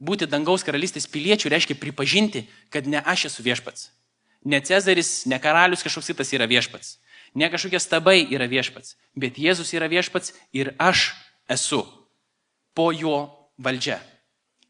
[0.00, 3.90] Būti dangaus karalystės piliečių reiškia pripažinti, kad ne aš esu viešpats.
[4.48, 6.94] Ne Cezaris, ne karalius kažkoks kitas yra viešpats.
[7.34, 8.96] Ne kažkokie stabai yra viešpats.
[9.14, 11.12] Bet Jėzus yra viešpats ir aš
[11.50, 11.84] esu
[12.74, 14.00] po jo valdžia.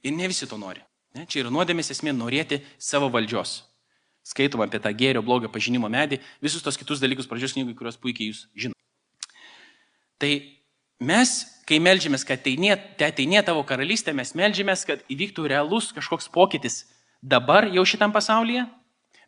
[0.05, 0.83] Ir ne visi to nori.
[1.17, 1.27] Ne?
[1.27, 3.63] Čia yra nuodėmės esmė norėti savo valdžios.
[4.27, 8.31] Skaitom apie tą gėrio blogio pažinimo medį, visus tos kitus dalykus pradžios knygai, kuriuos puikiai
[8.31, 8.79] jūs žinote.
[10.21, 10.33] Tai
[11.01, 11.33] mes,
[11.67, 16.85] kai melžiamės, kad ateinė, te ateinė tavo karalystė, mes melžiamės, kad įvyktų realus kažkoks pokytis
[17.23, 18.67] dabar jau šitam pasaulyje,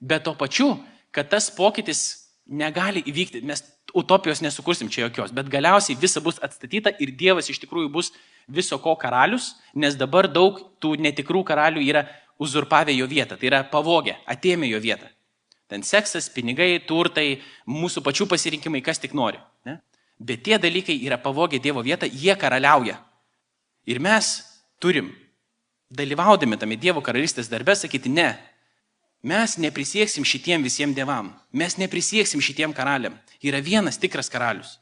[0.01, 0.77] bet to pačiu,
[1.11, 2.22] kad tas pokytis
[2.53, 3.65] negali įvykti, mes
[3.97, 8.13] utopijos nesukursim čia jokios, bet galiausiai visa bus atstatyta ir Dievas iš tikrųjų bus
[8.49, 12.05] viso ko karalius, nes dabar daug tų netikrų karalių yra
[12.43, 15.09] uzurpavę jo vietą, tai yra pavogę, atėmė jo vietą.
[15.73, 19.41] Ten seksas, pinigai, turtai, mūsų pačių pasirinkimai, kas tik nori.
[19.65, 19.79] Ne?
[20.21, 22.99] Bet tie dalykai yra pavogę Dievo vietą, jie karaliauja.
[23.89, 24.35] Ir mes
[24.83, 25.09] turim,
[25.89, 28.35] dalyvaudami tame Dievo karalystės darbe, sakyti ne.
[29.23, 31.29] Mes neprisieksim šitiem visiems dievam.
[31.55, 33.15] Mes neprisieksim šitiem karaliam.
[33.39, 34.81] Yra vienas tikras karalius.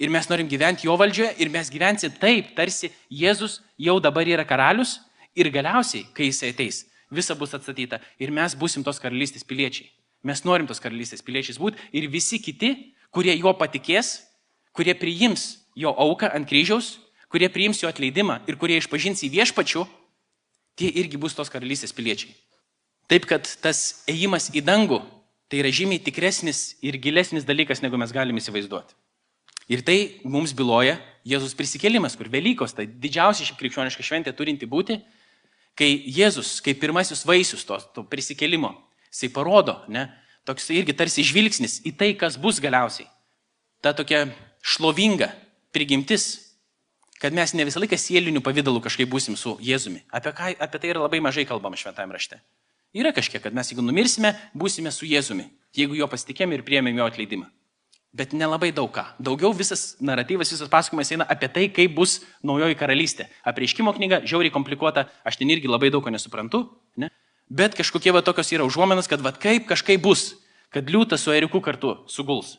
[0.00, 4.44] Ir mes norim gyventi jo valdžioje ir mes gyvensim taip, tarsi Jėzus jau dabar yra
[4.44, 4.98] karalius
[5.36, 9.88] ir galiausiai, kai jisai ateis, visa bus atstatyta ir mes busim tos karalystės piliečiai.
[10.24, 14.26] Mes norim tos karalystės piliečiais būti ir visi kiti, kurie juo patikės,
[14.76, 16.98] kurie priims jo auką ant kryžiaus,
[17.32, 19.86] kurie priims jo atleidimą ir kurie išpažins į viešpačių,
[20.76, 22.36] tie irgi bus tos karalystės piliečiai.
[23.10, 25.00] Taip kad tas ėjimas į dangų
[25.50, 28.94] tai yra žymiai tikresnis ir gilesnis dalykas, negu mes galime įsivaizduoti.
[29.70, 30.96] Ir tai mums byloja
[31.26, 35.00] Jėzus prisikėlimas, kur Velykos, tai didžiausia šiaip krikščioniška šventė turinti būti,
[35.78, 38.72] kai Jėzus, kaip pirmasis vaisius to, to prisikėlimo,
[39.10, 40.06] jisai parodo, ne,
[40.48, 43.10] toks irgi tarsi žvilgsnis į tai, kas bus galiausiai.
[43.82, 44.28] Ta tokia
[44.62, 45.32] šlovinga
[45.74, 46.54] prigimtis,
[47.20, 50.06] kad mes ne visą laiką sielinių pavydalų kažkaip būsim su Jėzumi.
[50.14, 52.40] Apie, ką, apie tai yra labai mažai kalbama šventame rašte.
[52.96, 57.06] Yra kažkiek, kad mes jeigu numirsime, būsime su Jėzumi, jeigu jo pasitikėm ir priemėm jo
[57.06, 57.46] atleidimą.
[58.10, 59.04] Bet nelabai daug ką.
[59.22, 63.28] Daugiau visas naratyvas, visas pasakojimas eina apie tai, kaip bus naujoji karalystė.
[63.46, 66.64] Apreiškimo knyga, žiauriai komplikuota, aš ten irgi labai daug ko nesuprantu,
[66.98, 67.12] ne?
[67.46, 70.32] bet kažkokie va tokios yra užuomenas, kad va kaip kažkaip bus,
[70.74, 72.56] kad liūtas su eriuku kartu suguls.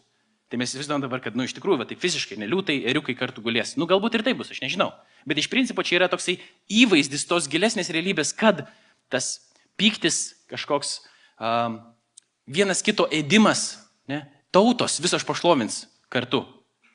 [0.51, 3.77] Tai mes įsivaizduojam dabar, kad, nu, iš tikrųjų, va, tai fiziškai neliūtai, eriukai kartu gulės.
[3.79, 4.89] Nu, galbūt ir tai bus, aš nežinau.
[5.27, 8.65] Bet iš principo čia yra toksai įvaizdis tos gilesnės realybės, kad
[9.11, 9.37] tas
[9.79, 10.99] pyktis kažkoks,
[11.39, 11.79] um,
[12.47, 13.81] vienas kito ėdimas,
[14.11, 16.43] ne, tautos visos pašlovins kartu.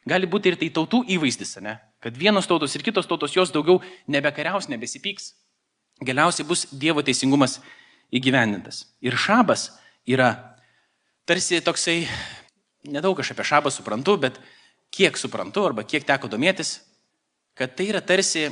[0.07, 3.81] Gali būti ir tai tautų įvaizdis, ne, kad vienos tautos ir kitos tautos jos daugiau
[4.07, 5.33] nebekariaus, nebesipyks.
[6.05, 7.59] Galiausiai bus Dievo teisingumas
[8.13, 8.85] įgyvendintas.
[9.01, 9.71] Ir šabas
[10.07, 10.35] yra
[11.27, 12.05] tarsi toksai
[12.91, 14.39] nedaug aš apie šabą suprantu, bet
[14.95, 16.81] kiek suprantu arba kiek teko domėtis,
[17.57, 18.49] kad tai yra tarsi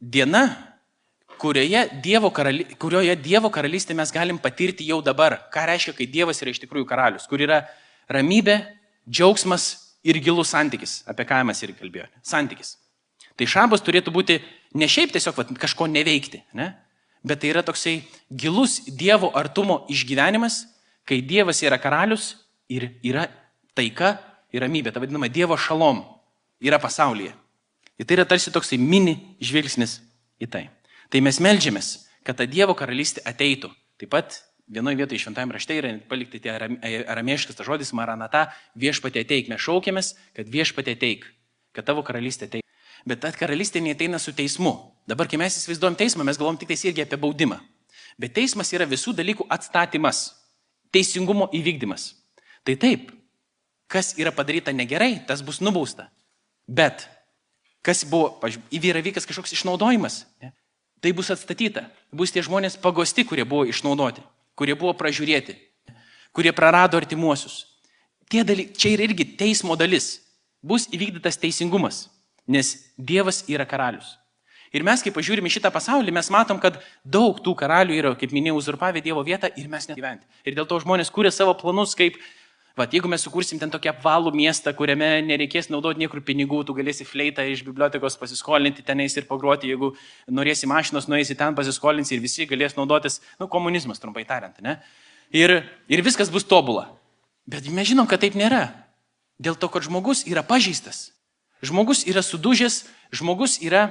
[0.00, 0.67] diena,
[1.38, 5.38] kurioje Dievo, karali, kurioje dievo karalystė mes galim patirti jau dabar.
[5.54, 7.62] Ką reiškia, kai Dievas yra iš tikrųjų karalius, kur yra
[8.10, 8.58] ramybė,
[9.08, 9.70] džiaugsmas
[10.06, 12.12] ir gilus santykis, apie ką mes ir kalbėjome.
[12.26, 12.76] Santykis.
[13.38, 14.38] Tai šabas turėtų būti
[14.74, 16.72] ne šiaip tiesiog vat, kažko neveikti, ne?
[17.26, 20.62] bet tai yra toksai gilus Dievo artumo išgyvenimas,
[21.06, 22.34] kai Dievas yra karalius
[22.70, 23.26] ir yra
[23.78, 24.16] taika
[24.54, 26.02] ir ramybė, ta vadinama Dievo šalom
[26.62, 27.34] yra pasaulyje.
[27.98, 29.98] Ir tai yra tarsi toksai mini žvilgsnis
[30.38, 30.66] į tai.
[31.08, 31.88] Tai mes melžiamės,
[32.26, 33.70] kad ta Dievo karalystė ateitų.
[33.98, 34.36] Taip pat
[34.68, 39.48] vienoje vietoje šventajame rašte yra palikti tie aramėškas tas žodis maranata, viešpatė ateik.
[39.48, 41.24] Mes šaukiamės, kad viešpatė ateik,
[41.72, 42.66] kad tavo karalystė ateik.
[43.08, 44.74] Bet ta karalystė neteina su teismu.
[45.08, 47.62] Dabar, kai mes įsivaizduojam teismą, mes galvom tik tais irgi apie baudimą.
[48.20, 50.26] Bet teismas yra visų dalykų atstatymas,
[50.92, 52.10] teisingumo įvykdymas.
[52.66, 53.12] Tai taip,
[53.88, 56.10] kas yra padaryta negerai, tas bus nubausta.
[56.68, 57.06] Bet
[57.86, 58.36] kas buvo,
[58.74, 60.52] įvyra vykas kažkoks išnaudojimas, ne?
[61.00, 61.88] Tai bus atstatyta.
[62.12, 64.22] Bus tie žmonės pagosti, kurie buvo išnaudoti,
[64.58, 65.56] kurie buvo pražiūrėti,
[66.36, 67.64] kurie prarado artimuosius.
[68.28, 70.18] Tie dalykai, čia yra irgi teismo dalis.
[70.64, 72.08] Bus įvykdytas teisingumas,
[72.50, 74.16] nes Dievas yra karalius.
[74.74, 78.58] Ir mes, kai pažiūrime šitą pasaulį, mes matom, kad daug tų karalių yra, kaip minėjau,
[78.60, 80.28] uzurpavę Dievo vietą ir mes negyventi.
[80.44, 82.18] Ir dėl to žmonės kūrė savo planus, kaip
[82.78, 87.02] Vat, jeigu mes sukursim ten tokį apvalų miestą, kuriame nereikės naudoti niekur pinigų, tu galėsi
[87.02, 89.88] fleitą iš bibliotekos pasiskolinti tenais ir pagruoti, jeigu
[90.30, 94.76] norėsi mašinos, nueisi ten pasiskolinti ir visi galės naudotis, nu, komunizmas, trumpai tariant, ne?
[95.34, 95.56] Ir,
[95.90, 96.86] ir viskas bus tobula.
[97.50, 98.68] Bet mes žinom, kad taip nėra.
[99.42, 101.08] Dėl to, kad žmogus yra pažįstas.
[101.66, 103.88] Žmogus yra sudužęs, žmogus yra,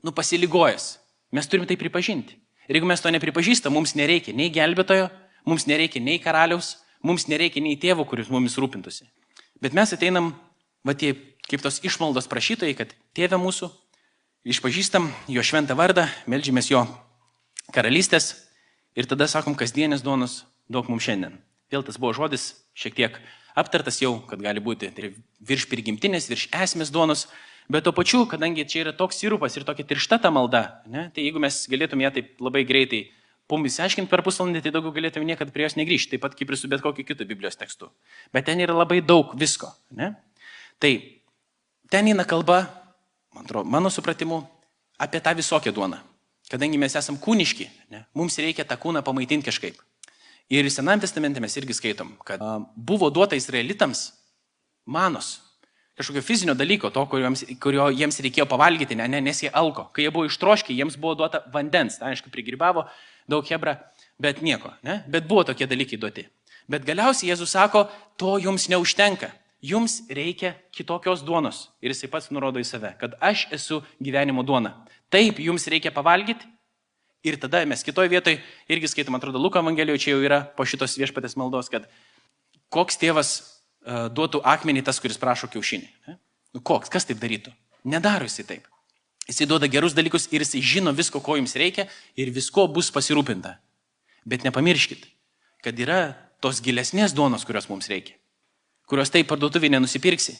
[0.00, 0.94] nu, pasiligojęs.
[1.36, 2.40] Mes turim tai pripažinti.
[2.64, 5.10] Ir jeigu mes to nepripažįstam, mums nereikia nei gelbėtojo,
[5.44, 9.06] mums nereikia nei karaliaus, Mums nereikia nei tėvo, kuris mumis rūpintųsi.
[9.60, 10.34] Bet mes ateinam,
[10.84, 11.14] va tie,
[11.48, 13.70] kaip tos išmaldos prašytojai, kad tėvė mūsų,
[14.48, 16.84] išpažįstam jo šventą vardą, melžiamės jo
[17.74, 18.34] karalystės
[18.96, 21.38] ir tada sakom, kasdienės duonos duok mums šiandien.
[21.70, 23.20] Vėl tas buvo žodis šiek tiek
[23.58, 25.12] aptartas jau, kad gali būti tai
[25.46, 27.26] virš prigimtinės, virš esmės duonos,
[27.70, 31.26] bet to pačiu, kadangi čia yra toks sirupas ir tokia tiršta ta malda, ne, tai
[31.26, 33.04] jeigu mes galėtume ją taip labai greitai
[33.50, 36.58] pum įsiaiškinti per pusvalandį, tai daugiau galėtume niekada prie jos negrįžti, taip pat kaip ir
[36.58, 37.90] su bet kokiu kitu Biblijos tekstu.
[38.34, 39.72] Bet ten yra labai daug visko.
[39.98, 40.12] Ne?
[40.80, 40.92] Tai
[41.90, 42.62] ten eina kalba,
[43.34, 44.40] man atrodo, mano supratimu,
[45.00, 45.98] apie tą visokią duoną.
[46.50, 49.78] Kadangi mes esam kūniški, ne, mums reikia tą kūną pamaitinti kažkaip.
[50.50, 52.42] Ir Senajame testamente mes irgi skaitom, kad
[52.74, 54.08] buvo duota izraelitams
[54.90, 55.36] manos,
[56.00, 59.86] kažkokio fizinio dalyko, to, kurio jiems, kurio jiems reikėjo pavalgyti, ne, ne, nes jie alko.
[59.94, 62.88] Kai jie buvo ištroškę, jiems buvo duota vandens, tai aišku, prigrybavo
[63.30, 63.78] daug hebra,
[64.20, 65.00] bet nieko, ne?
[65.08, 66.26] bet buvo tokie dalykai duoti.
[66.70, 67.86] Bet galiausiai Jėzus sako,
[68.20, 71.68] to jums neužtenka, jums reikia kitokios duonos.
[71.82, 74.76] Ir jisai pats nurodo į save, kad aš esu gyvenimo duona.
[75.10, 76.46] Taip, jums reikia pavalgyti,
[77.20, 78.38] Ir tada mes kitoje vietoje
[78.72, 81.84] irgi skaitom, atrodo, Luko Evangelijoje čia jau yra po šitos viešpatės maldos, kad
[82.72, 85.90] koks tėvas uh, duotų akmenį tas, kuris prašo kiaušinį.
[86.08, 86.16] Ne?
[86.56, 87.52] Nu, koks, kas taip darytų?
[87.92, 88.70] Nedaro jisai taip.
[89.30, 91.86] Jisai duoda gerus dalykus ir jisai žino visko, ko jums reikia
[92.18, 93.54] ir visko bus pasirūpinta.
[94.26, 95.04] Bet nepamirškit,
[95.62, 96.00] kad yra
[96.42, 98.16] tos gilesnės duonos, kurios mums reikia,
[98.90, 100.34] kurios taip parduotuvį nenusipirksi.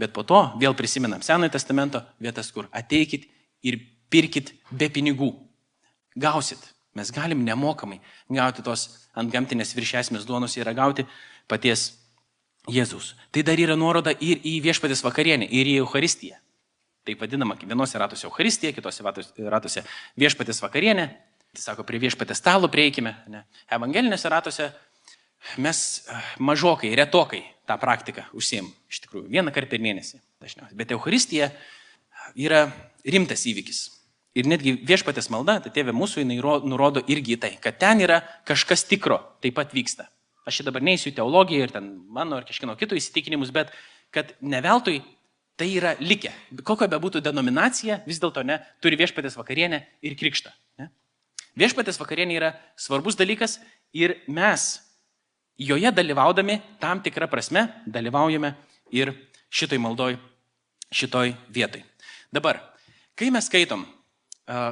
[0.00, 3.26] Bet po to vėl prisimenam Senojo testamento vietas, kur ateikit
[3.66, 3.80] ir
[4.12, 5.32] pirkit be pinigų
[6.20, 6.60] gausit.
[6.94, 11.06] Mes galim nemokamai gauti tos ant gamtinės viršesmės duonos ir gauti
[11.48, 11.94] paties
[12.68, 13.14] Jėzus.
[13.32, 16.36] Tai dar yra nuoroda ir į viešpatės vakarienę, ir į Euharistiją.
[17.08, 19.04] Taip vadinama, vienose ratose Euharistija, kitose
[19.48, 19.84] ratose
[20.20, 21.06] viešpatės vakarienė.
[21.50, 23.14] Tai sako, prie viešpatės stalo prieikime.
[23.32, 23.42] Ne?
[23.72, 24.68] Evangelinėse ratose
[25.58, 28.68] mes eh, mažokai, retokai tą praktiką užsiem.
[28.90, 30.76] Iš tikrųjų, vieną kartą per mėnesį dažniausiai.
[30.78, 31.50] Bet Euharistija
[32.38, 32.66] yra
[33.06, 33.80] rimtas įvykis.
[34.38, 38.84] Ir netgi viešpatės malda, tai tėvė mūsų, jinai nurodo irgi tai, kad ten yra kažkas
[38.86, 40.06] tikro, taip pat vyksta.
[40.46, 43.72] Aš čia dabar neįsiu į teologiją ir ten mano ar kažkieno kito įsitikinimus, bet
[44.14, 45.00] kad ne veltui
[45.60, 46.32] tai yra likę.
[46.64, 50.52] Kokia be būtų denominacija, vis dėlto ne, turi viešpatės vakarienę ir krikštą.
[50.80, 50.88] Ne?
[51.60, 53.58] Viešpatės vakarienė yra svarbus dalykas
[53.92, 54.70] ir mes
[55.60, 58.54] joje dalyvaudami tam tikrą prasme dalyvaujame
[58.96, 59.12] ir
[59.52, 60.16] šitoj maldoj,
[60.94, 61.84] šitoj vietoj.
[62.32, 62.62] Dabar,
[63.18, 63.84] kai mes skaitom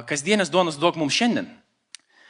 [0.09, 1.51] kasdienės duonos duok mums šiandien.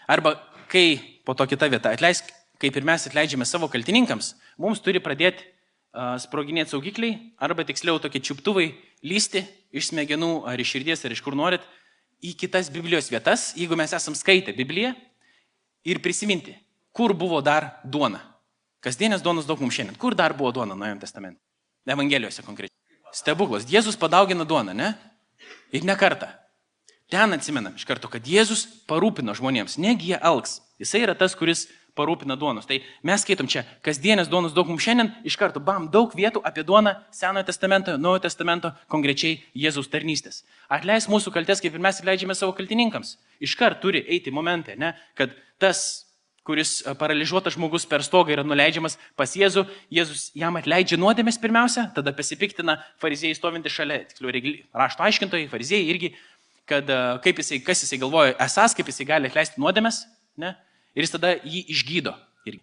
[0.10, 0.36] Arba
[0.68, 2.28] kai po to kita vieta atleisk,
[2.60, 5.48] kaip ir mes atleidžiame savo kaltininkams, mums turi pradėti
[5.94, 8.70] sproginėti saugikliai, arba tiksliau tokie čiuptuvai
[9.04, 11.66] lysti iš smegenų ar iš širdies ar iš kur norit
[12.22, 14.94] į kitas Biblijos vietas, jeigu mes esam skaitę Bibliją
[15.88, 16.56] ir prisiminti,
[16.92, 18.22] kur buvo dar duona.
[18.84, 19.98] Kasdienės duonos daug mums šiandien.
[20.00, 21.42] Kur dar buvo duona Naujam testamente?
[21.90, 22.76] Evangelijose konkrečiai.
[23.16, 23.66] Stebuklas.
[23.68, 24.94] Jėzus padaugina duoną, ne?
[25.76, 26.30] Ir ne kartą.
[27.10, 30.60] Ten atsimenam iš karto, kad Jėzus parūpino žmonėms, negi jie alks.
[30.80, 31.66] Jisai yra tas, kuris
[32.00, 32.68] parūpina duonos.
[32.70, 36.64] Tai mes skaitom čia, kasdienės duonos daug mums šiandien, iš karto bam, daug vietų apie
[36.68, 40.44] duoną Senojo testamento, Naujojo testamento, konkrečiai Jėzaus tarnystės.
[40.72, 43.18] Atleis mūsų kaltės, kaip ir mes atleidžiame savo kaltininkams.
[43.44, 46.08] Iš karto turi eiti momentė, ne, kad tas,
[46.48, 52.16] kuris paralyžiuotas žmogus per stogą yra nuleidžiamas pas Jėzų, Jėzus jam atleidžia nuodėmės pirmiausia, tada
[52.18, 56.16] pasipiktina fariziejai stovinti šalia, tiksliau, rašto aiškintojai, fariziejai irgi
[56.70, 60.04] kad e, kaip jisai, kas jisai galvoja, esas, kaip jisai gali atleisti nuodėmės,
[60.42, 60.54] ne?
[60.96, 62.14] Ir jis tada jį išgydo.
[62.50, 62.60] Ir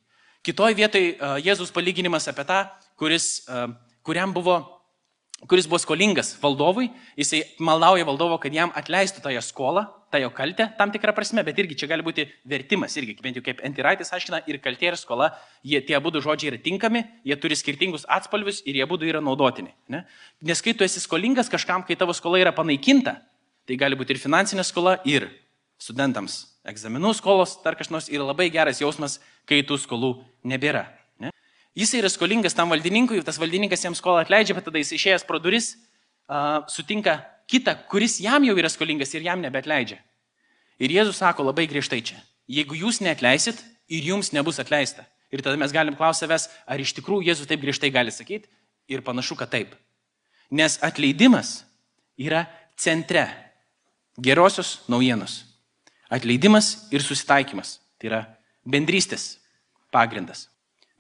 [0.47, 2.63] kitoj vietoj e, Jėzus palyginimas apie tą,
[2.99, 3.67] kuris, e,
[4.07, 4.59] kuriam buvo,
[5.51, 9.85] kuris buvo skolingas valdovui, jisai maldauja valdovo, kad jam atleistų tą jo skolą,
[10.15, 13.45] tą jo kaltę tam tikrą prasme, bet irgi čia gali būti vertimas, irgi bent jau
[13.45, 15.33] kaip Antiraitis aiškina, ir kaltė ir skola,
[15.67, 19.75] jie tie abu žodžiai yra tinkami, jie turi skirtingus atspalvius ir jie abu yra naudotini.
[19.89, 20.07] Ne?
[20.41, 23.19] Nes kai tu esi skolingas kažkam, kai tavo skola yra panaikinta,
[23.67, 25.27] Tai gali būti ir finansinė skola, ir
[25.83, 30.13] studentams egzaminų skolos, dar kažkas yra labai geras jausmas, kai tų skolų
[30.47, 30.87] nebėra.
[31.23, 31.31] Ne?
[31.79, 35.41] Jis yra skolingas tam valdininkui, tas valdininkas jam skolą atleidžia, bet tada jis išėjęs pro
[35.43, 40.01] duris uh, sutinka kitą, kuris jam jau yra skolingas ir jam nebetleidžia.
[40.83, 42.19] Ir Jėzus sako labai griežtai čia,
[42.51, 45.07] jeigu jūs neatleisit ir jums nebus atleista.
[45.33, 48.51] Ir tada mes galim klausyti savęs, ar iš tikrųjų Jėzus taip griežtai gali sakyti?
[48.91, 49.73] Ir panašu, kad taip.
[50.55, 51.65] Nes atleidimas
[52.21, 52.45] yra
[52.79, 53.25] centre
[54.23, 55.43] gerosios naujienos.
[56.13, 57.79] Atleidimas ir susitaikymas.
[58.01, 58.21] Tai yra
[58.67, 59.37] bendrystės
[59.95, 60.47] pagrindas.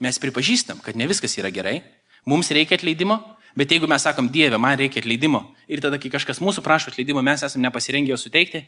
[0.02, 1.80] Mes pripažįstam, kad ne viskas yra gerai,
[2.28, 3.18] mums reikia atleidimo,
[3.56, 7.22] bet jeigu mes sakom, Dieve, man reikia atleidimo ir tada, kai kažkas mūsų prašo atleidimo,
[7.24, 8.66] mes esame nepasirengę jo suteikti,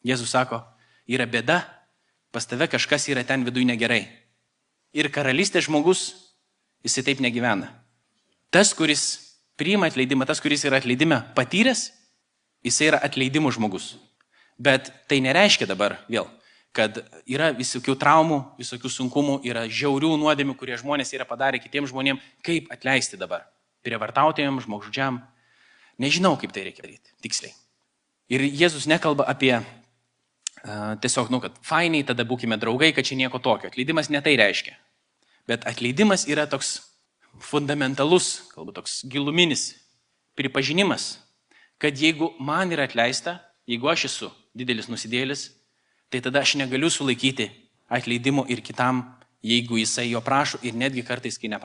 [0.00, 0.62] Jėzus sako,
[1.04, 1.58] yra bėda,
[2.32, 4.06] pas tave kažkas yra ten viduje negerai.
[4.96, 6.14] Ir karalystės žmogus,
[6.80, 7.68] jisai taip negyvena.
[8.48, 9.02] Tas, kuris
[9.60, 11.90] priima atleidimą, tas, kuris yra atleidime patyręs,
[12.60, 13.94] Jisai yra atleidimų žmogus.
[14.60, 16.26] Bet tai nereiškia dabar vėl,
[16.76, 22.26] kad yra visokių traumų, visokių sunkumų, yra žiaurių nuodėmių, kurie žmonės yra padarę kitiems žmonėms,
[22.44, 23.46] kaip atleisti dabar.
[23.86, 25.22] Prievartautojams, žmogžudžiam.
[26.00, 27.54] Nežinau, kaip tai reikia daryti, tiksliai.
[28.30, 29.64] Ir Jėzus nekalba apie uh,
[31.00, 33.72] tiesiog, nu, kad fainiai, tada būkime draugai, kad čia nieko tokio.
[33.72, 34.76] Atleidimas ne tai reiškia.
[35.48, 36.82] Bet atleidimas yra toks
[37.40, 39.70] fundamentalus, galbūt toks giluminis
[40.36, 41.14] pripažinimas,
[41.80, 45.50] kad jeigu man yra atleista, jeigu aš esu didelis nusidėlis,
[46.10, 47.50] tai tada aš negaliu sulaikyti
[47.90, 49.04] atleidimo ir kitam,
[49.42, 51.60] jeigu jisai jo prašo ir netgi kartais, kai ne.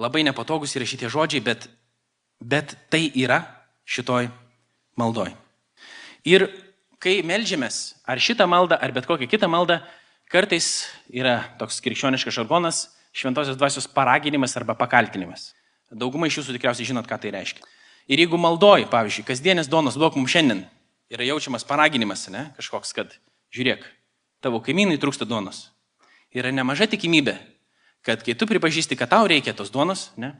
[0.00, 1.68] Labai nepatogus yra šitie žodžiai, bet,
[2.40, 3.42] bet tai yra
[3.84, 4.30] šitoj
[5.00, 5.32] maldoj.
[6.28, 6.48] Ir
[7.00, 9.80] kai melžiamės, ar šitą maldą, ar bet kokią kitą maldą,
[10.32, 15.50] kartais yra toks krikščioniškas žargonas, šventosios dvasios paraginimas arba pakaltinimas.
[15.90, 17.64] Dauguma iš jūsų tikriausiai žinot, ką tai reiškia.
[18.10, 20.64] Ir jeigu maldoji, pavyzdžiui, kasdienės donos duok mums šiandien,
[21.10, 23.16] yra jaučiamas paraginimas, ne, kažkoks, kad
[23.54, 23.82] žiūrėk,
[24.44, 25.68] tavo kaimynui trūksta duonos.
[26.30, 27.34] Yra nemaža tikimybė,
[28.06, 30.32] kad kai tu pripažįsti, kad tau reikia tos duonos, ne,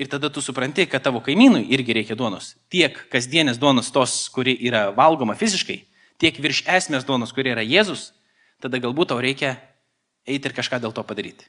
[0.00, 4.54] ir tada tu supranti, kad tavo kaimynui irgi reikia duonos, tiek kasdienės duonos tos, kuri
[4.68, 5.80] yra valgoma fiziškai,
[6.20, 8.10] tiek virš esmės duonos, kuri yra Jėzus,
[8.60, 9.56] tada galbūt tau reikia
[10.28, 11.48] eiti ir kažką dėl to padaryti.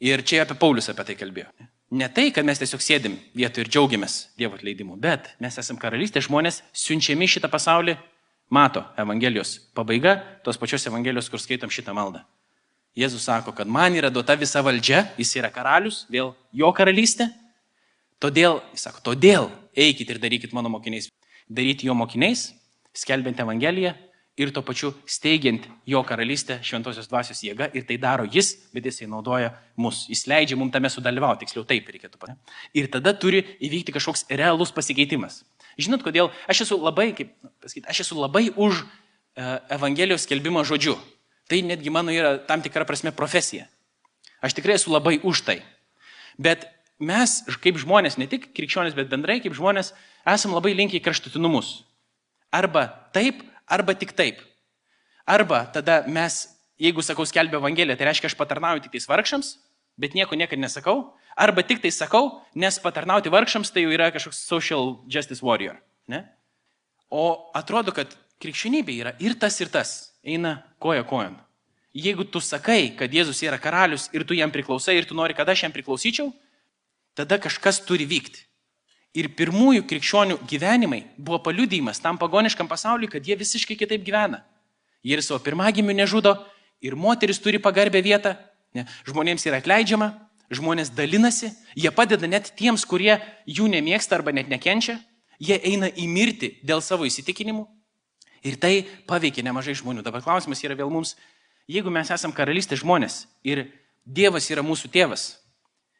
[0.00, 1.48] Ir čia apie Paulius apie tai kalbėjo.
[1.96, 6.20] Ne tai, kad mes tiesiog sėdim vietoje ir džiaugiamės Dievo atleidimu, bet mes esame karalystė,
[6.24, 7.94] žmonės siunčiami šitą pasaulį,
[8.50, 12.24] mato Evangelijos pabaiga, tos pačios Evangelijos, kur skaitom šitą maldą.
[12.96, 17.28] Jėzus sako, kad man yra duota visa valdžia, jis yra karalius, vėl jo karalystė.
[18.18, 21.10] Todėl, jis sako, todėl eikit ir darykit mano mokiniais.
[21.46, 22.48] Daryti jo mokiniais,
[22.96, 23.92] skelbiant Evangeliją,
[24.36, 29.08] ir tuo pačiu steigiant jo karalystę šventosios dvasios jėga ir tai daro jis, bet jisai
[29.08, 30.04] naudoja mus.
[30.10, 32.56] Jis leidžia mums tame sudalyvauti, tiksliau taip reikėtų pasakyti.
[32.76, 35.40] Ir tada turi įvykti kažkoks realus pasikeitimas.
[35.80, 37.32] Žinot, kodėl aš esu labai, kaip
[37.64, 38.86] pasakyti, aš esu labai už e,
[39.78, 40.98] Evangelijos skelbimą žodžiu.
[41.48, 43.68] Tai netgi mano yra tam tikra prasme profesija.
[44.44, 45.60] Aš tikrai esu labai už tai.
[46.36, 46.68] Bet
[47.00, 49.94] mes, kaip žmonės, ne tik krikščionys, bet bendrai kaip žmonės,
[50.28, 51.86] esam labai linkiai kraštutinumus.
[52.52, 54.40] Arba taip, arba tik taip.
[55.26, 56.46] Arba tada mes,
[56.78, 59.56] jeigu sakau skelbia Evangeliją, tai reiškia, aš patarnauju tik tais vargšams,
[59.98, 61.12] bet nieko niekada nesakau.
[61.36, 65.76] Arba tik tai sakau, nes patarnauti vargšams tai jau yra kažkoks social justice warrior.
[66.08, 66.22] Ne?
[67.10, 69.96] O atrodo, kad krikščionybė yra ir tas, ir tas.
[70.26, 71.36] Eina koja kojon.
[71.96, 75.48] Jeigu tu sakai, kad Jėzus yra karalius ir tu jam priklausai ir tu nori, kad
[75.48, 76.30] aš jam priklausyčiau,
[77.16, 78.45] tada kažkas turi vykti.
[79.16, 84.42] Ir pirmųjų krikščionių gyvenimai buvo paliudymas tam pagoniškam pasauliu, kad jie visiškai kitaip gyvena.
[85.00, 86.34] Jie ir savo pirmagimių nežudo,
[86.84, 88.34] ir moteris turi pagarbę vietą,
[88.76, 90.10] ne, žmonėms yra atleidžiama,
[90.52, 93.16] žmonės dalinasi, jie padeda net tiems, kurie
[93.48, 94.98] jų nemėgsta arba net nekenčia,
[95.40, 97.64] jie eina į mirtį dėl savo įsitikinimų.
[98.46, 100.04] Ir tai paveikia nemažai žmonių.
[100.06, 101.16] Dabar klausimas yra vėl mums,
[101.66, 103.66] jeigu mes esame karalystės žmonės ir
[104.06, 105.22] Dievas yra mūsų tėvas,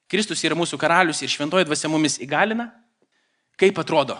[0.07, 2.69] Kristus yra mūsų karalius ir šventoji dvasia mumis įgalina,
[3.57, 4.19] Kaip atrodo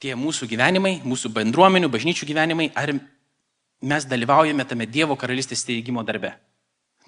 [0.00, 2.92] tie mūsų gyvenimai, mūsų bendruomenių, bažnyčių gyvenimai, ar
[3.80, 6.34] mes dalyvaujame tame Dievo karalystės steigimo darbe?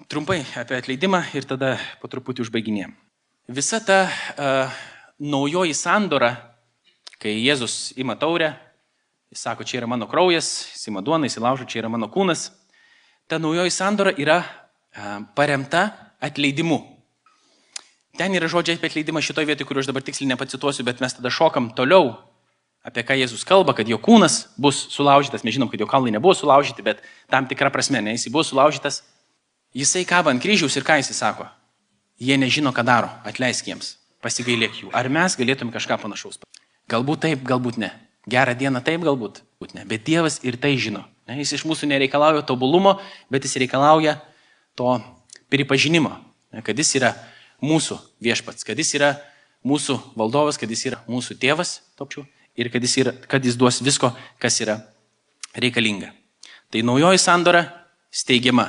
[0.09, 2.95] Trumpai apie atleidimą ir tada po truputį užbaiginėm.
[3.53, 4.79] Visa ta uh,
[5.21, 6.31] naujoji sandora,
[7.21, 8.55] kai Jėzus ima taurę,
[9.29, 12.47] jis sako, čia yra mano kraujas, jis ima duoną, jis laužo, čia yra mano kūnas,
[13.29, 15.85] ta naujoji sandora yra uh, paremta
[16.17, 16.81] atleidimu.
[18.13, 21.31] Ten yra žodžiai apie atleidimą šitoje vietoje, kuriuo aš dabar tiksliai nepacituosiu, bet mes tada
[21.33, 22.11] šokam toliau,
[22.85, 25.41] apie ką Jėzus kalba, kad jo kūnas bus sulaužytas.
[25.41, 29.01] Mes žinom, kad jo kalnai nebuvo sulaužyti, bet tam tikrą prasme, ne, jis buvo sulaužytas.
[29.73, 31.47] Jisai kaba ant kryžiaus ir ką jisai sako?
[32.21, 34.93] Jie nežino, ką daro, atleisk jiems, pasigailėk jų.
[34.93, 36.37] Ar mes galėtum kažką panašaus?
[36.93, 37.89] Galbūt taip, galbūt ne.
[38.29, 39.41] Gerą dieną taip, galbūt
[39.73, 39.87] ne.
[39.89, 41.07] Bet Dievas ir tai žino.
[41.25, 41.41] Ne?
[41.41, 42.99] Jis iš mūsų nereikalauja tobulumo,
[43.33, 44.19] bet jis reikalauja
[44.77, 44.99] to
[45.49, 46.19] pripažinimo,
[46.53, 46.61] ne?
[46.61, 47.15] kad jis yra
[47.63, 49.13] mūsų viešpats, kad jis yra
[49.67, 52.25] mūsų valdovas, kad jis yra mūsų tėvas, topčių,
[52.59, 54.79] ir kad jis, yra, kad jis duos visko, kas yra
[55.55, 56.11] reikalinga.
[56.73, 57.63] Tai naujoji sandora
[58.13, 58.67] steigiama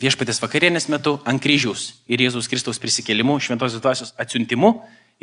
[0.00, 4.74] viešpatės vakarienės metu ant kryžiaus ir Jėzaus Kristaus prisikėlimu, šventosios dvasios atsiuntimu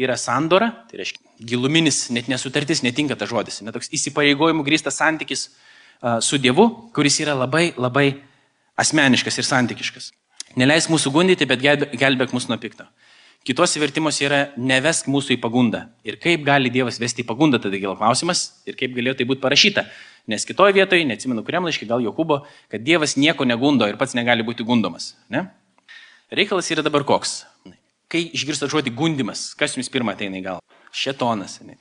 [0.01, 1.21] yra sandora, tai reiškia
[1.53, 5.51] giluminis, net nesutartis, netinka ta žodis, netoks įsipareigojimų grįstas santykis
[6.25, 8.07] su Dievu, kuris yra labai, labai
[8.81, 10.09] asmeniškas ir santykiškas.
[10.59, 12.85] Neleis mūsų gundyti, bet gelbėk mus nuo pikto.
[13.43, 15.81] Kitose vertimuose yra nevesk mūsų į pagundą.
[16.07, 19.43] Ir kaip gali Dievas vesti į pagundą, tada gėl klausimas ir kaip galėjo tai būti
[19.43, 19.83] parašyta.
[20.31, 24.45] Nes kitoje vietoje, neatsimenu kuriam laiškė, gal Jokūbo, kad Dievas nieko negundo ir pats negali
[24.47, 25.09] būti gundomas.
[25.27, 25.49] Ne?
[26.31, 27.41] Reikalas yra dabar koks.
[28.07, 30.79] Kai išgirstat žodį gundimas, kas jums pirmą ateina į galvą?
[30.95, 31.57] Šetonas.
[31.67, 31.75] Ne?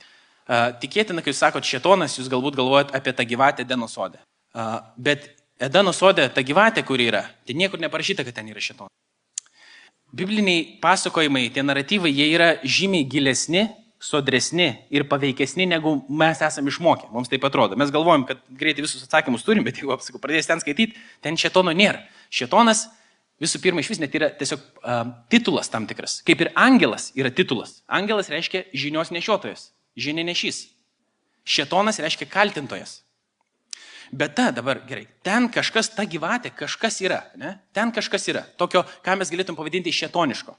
[0.83, 4.19] Tikėtina, kai jūs sakot šetonas, jūs galbūt galvojat apie tą gyvatę denosodę.
[4.53, 8.91] Uh, bet Edeno sodė, ta gyvatė, kuri yra, tai niekur neparašyta, kad ten yra šitonas.
[10.13, 13.67] Bibliniai pasakojimai, tie naratyvai, jie yra žymiai gilesni,
[14.03, 17.07] sodresni ir paveikesni, negu mes esame išmokę.
[17.13, 17.77] Mums taip atrodo.
[17.79, 21.71] Mes galvojam, kad greitai visus atsakymus turim, bet jeigu apsakau, pradės ten skaityti, ten šetono
[21.77, 22.03] nėra.
[22.33, 22.83] Šetonas
[23.41, 26.19] visų pirma iš vis net yra tiesiog uh, titulas tam tikras.
[26.27, 27.79] Kaip ir angelas yra titulas.
[27.87, 30.65] Angelas reiškia žinios nešiotojas, žinia nešys.
[31.47, 32.99] Šetonas reiškia kaltintojas.
[34.13, 37.55] Bet ta dabar gerai, ten kažkas, ta gyvatė, kažkas yra, ne?
[37.73, 40.53] ten kažkas yra, tokio, ką mes galėtum pavadinti šetoniško.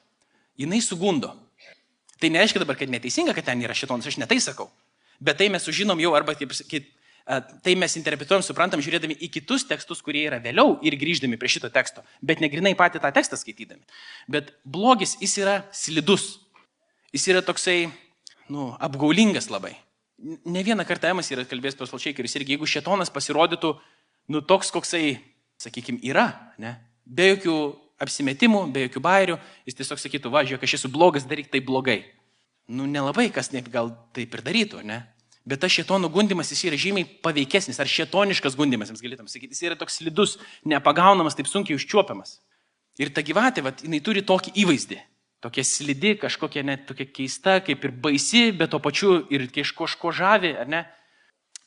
[0.59, 1.31] Jis sugundo.
[2.19, 4.71] Tai nereiškia dabar, kad neteisinga, kad ten yra šetonas, aš netai sakau.
[5.23, 6.91] Bet tai mes sužinom jau, arba kaip sakyti,
[7.65, 11.71] tai mes interpretuojam, suprantam, žiūrėdami į kitus tekstus, kurie yra vėliau ir grįždami prie šito
[11.73, 13.87] teksto, bet negrinai patį tą tekstą skaitydami.
[14.31, 16.41] Bet blogis, jis yra slidus,
[17.15, 17.87] jis yra toksai,
[18.53, 19.77] nu, apgaulingas labai.
[20.23, 23.73] Ne vieną kartą Emas yra kalbėjęs pas Falšeikeris irgi, jeigu šetonas pasirodytų,
[24.31, 25.17] nu, toks, koksai,
[25.61, 26.29] sakykime, yra,
[26.63, 27.57] ne, be jokių
[28.05, 32.01] apsimetimų, be jokių bairių, jis tiesiog sakytų, va, žiūrėk, aš esu blogas, daryk tai blogai.
[32.71, 35.03] Nu, nelabai kas ne, gal taip ir darytų, ne?
[35.45, 39.67] Bet tas šėtono gundimas jis yra žymiai paveikesnis, ar šėtoniškas gundimas, jums galėtum sakyti, jis
[39.67, 42.39] yra toks slidus, nepagaunamas, taip sunkiai užčiuopiamas.
[43.03, 45.03] Ir ta gyvatė, vat, jinai turi tokį įvaizdį.
[45.45, 50.55] Tokia slidi, kažkokia net tokia keista, kaip ir baisi, bet to pačiu ir kažko žavi,
[50.57, 50.81] ar ne?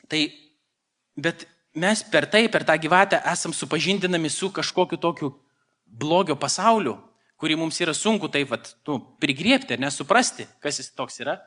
[0.09, 0.21] Tai,
[1.13, 1.45] bet
[1.77, 5.29] mes per tai, per tą gyvatę esam supažindinami su kažkokiu tokiu
[5.85, 6.97] blogio pasauliu,
[7.37, 11.37] kurį mums yra sunku taip, vat, nu, prigriepti, nesuprasti, kas jis toks yra.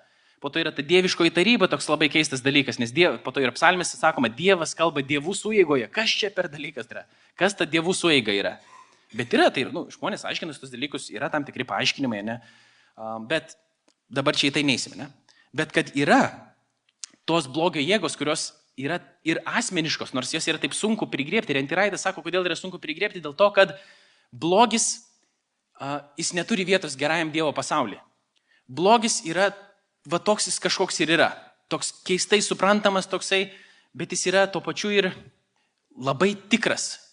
[0.41, 3.51] Po to yra ta dieviškoji taryba, toks labai keistas dalykas, nes diev, po to ir
[3.53, 5.91] psalmėse sakoma, Dievas kalba dievų suėgoje.
[5.93, 7.03] Kas čia per dalykas yra?
[7.37, 8.55] Kas ta dievų suėga yra?
[9.17, 12.37] Bet yra, tai nu, žmonės aiškinus tos dalykus, yra tam tikri paaiškinimai, ne?
[13.31, 13.57] Bet
[14.13, 15.09] dabar čia į tai neįsime, ne?
[15.57, 16.21] Bet kad yra
[17.27, 21.53] tos blogio jėgos, kurios yra ir asmeniškos, nors jas yra taip sunku prigriepti.
[21.55, 23.75] Ir Antiraidas sako, kodėl yra sunku prigriepti, dėl to, kad
[24.31, 25.09] blogis,
[26.21, 28.01] jis neturi vietos gerajam Dievo pasaulyje.
[28.71, 29.51] Blogis yra,
[30.07, 31.33] va toks jis kažkoks ir yra.
[31.71, 33.49] Toks keistai suprantamas toksai,
[33.95, 35.11] bet jis yra tuo pačiu ir
[35.99, 37.10] labai tikras.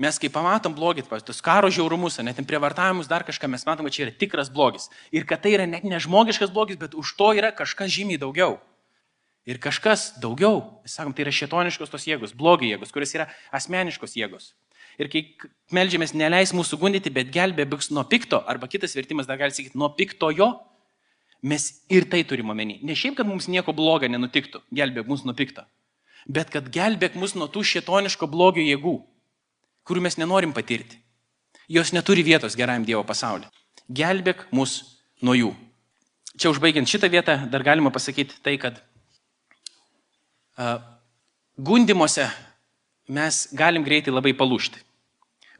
[0.00, 4.06] Mes kai pamatom blogį, tos karo žiaurumus, net prievartavimus, dar kažką, mes matom, kad čia
[4.06, 4.88] yra tikras blogis.
[5.12, 8.56] Ir kad tai yra net nežmogiškas blogis, bet už to yra kažkas žymiai daugiau.
[9.44, 14.16] Ir kažkas daugiau, mes sakom, tai yra šetoniškos tos jėgos, blogi jėgos, kurios yra asmeniškos
[14.16, 14.54] jėgos.
[15.00, 15.22] Ir kai
[15.76, 19.76] melžiamės, neleis mūsų gundyti, bet gelbė biks nuo pikto, arba kitas vertimas dar gali sakyti,
[19.80, 20.48] nuo pikto jo,
[21.44, 22.78] mes ir tai turime omeny.
[22.80, 25.68] Ne šiaip, kad mums nieko blogo nenutiktų, gelbėk mus nuo pikto,
[26.24, 28.96] bet kad gelbėk mus nuo tų šetoniško blogio jėgų
[29.88, 30.98] kurių mes nenorim patirti.
[31.70, 33.46] Jos neturi vietos gerajam Dievo pasauliu.
[33.90, 34.80] Gelbėk mus
[35.22, 35.50] nuo jų.
[36.40, 38.78] Čia užbaigiant šitą vietą dar galima pasakyti tai, kad
[40.58, 40.78] uh,
[41.58, 42.28] gundimuose
[43.10, 44.82] mes galim greitai labai palūšti.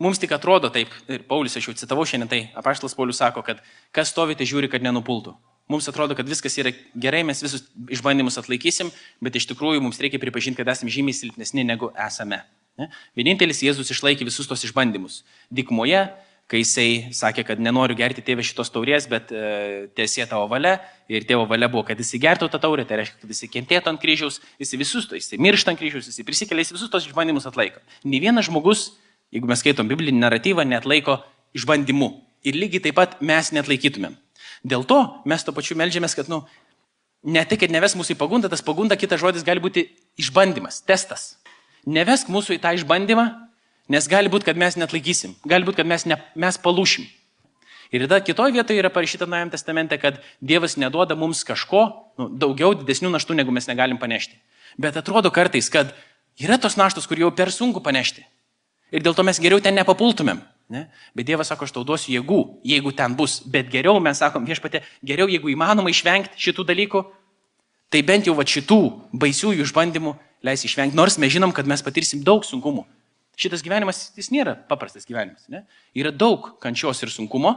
[0.01, 3.61] Mums tik atrodo taip, ir Paulius, aš jau citavau šiandien tai, apaštalas Paulius sako, kad
[3.93, 5.35] kas stovite žiūri, kad nenupultų.
[5.71, 8.89] Mums atrodo, kad viskas yra gerai, mes visus išbandymus atlaikysim,
[9.23, 12.41] bet iš tikrųjų mums reikia pripažinti, kad esame žymiai silpnesni negu esame.
[12.81, 12.89] Ne?
[13.19, 15.21] Vienintelis Jėzus išlaikė visus tos išbandymus.
[15.53, 16.07] Dikmoje,
[16.51, 20.79] kai jisai sakė, kad nenoriu gerti tėvė šitos taurės, bet e, tiesie tavo valia
[21.11, 24.03] ir tėvo valia buvo, kad jisai gertų tą taurę, tai reiškia, kad jisai kentėtų ant
[24.03, 27.83] kryžiaus, jisai visus to, jisai miršta ant kryžiaus, jisai prisikelia, jisai visus tos išbandymus atlaiko.
[28.03, 28.89] Ne vienas žmogus,
[29.31, 31.21] jeigu mes skaitom biblinį naratyvą, net laiko
[31.55, 32.11] išbandymų.
[32.51, 34.17] Ir lygiai taip pat mes net laikytumėm.
[34.67, 36.43] Dėl to mes to pačiu melžiamės, kad, nu,
[37.23, 39.87] ne tai, kad neves mūsų į pagundą, tas pagunda, kitas žodis gali būti
[40.21, 41.35] išbandymas, testas.
[41.87, 43.25] Nevesk mūsų į tą išbandymą,
[43.91, 47.09] nes gali būti, kad mes net laikysim, gali būti, kad mes, ne, mes palūšim.
[47.91, 51.89] Ir tada kitoje vietoje yra parašyta Naujam testamente, kad Dievas neduoda mums kažko,
[52.21, 54.39] nu, daugiau didesnių naštų, negu mes negalim panešti.
[54.79, 55.91] Bet atrodo kartais, kad
[56.39, 58.23] yra tos naštos, kur jau per sunku panešti.
[58.95, 60.39] Ir dėl to mes geriau ten nepapultumėm.
[60.71, 60.85] Ne?
[61.19, 63.41] Bet Dievas sako, aš tau duosiu jėgų, jeigu ten bus.
[63.43, 67.03] Bet geriau, mes sakom, viešpatė, geriau, jeigu įmanoma išvengti šitų dalykų,
[67.91, 68.81] tai bent jau va šitų
[69.21, 70.15] baisiųjų išbandymų
[70.47, 72.87] leis išvengti, nors mes žinom, kad mes patirsim daug sunkumų.
[73.41, 75.47] Šitas gyvenimas, jis nėra paprastas gyvenimas.
[75.53, 75.65] Ne?
[75.97, 77.55] Yra daug kančios ir sunkumo,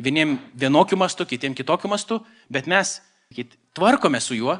[0.00, 2.20] vieniem vienokiu mastu, kitiem kitokiu mastu,
[2.52, 2.98] bet mes
[3.32, 4.56] kit, tvarkome su juo,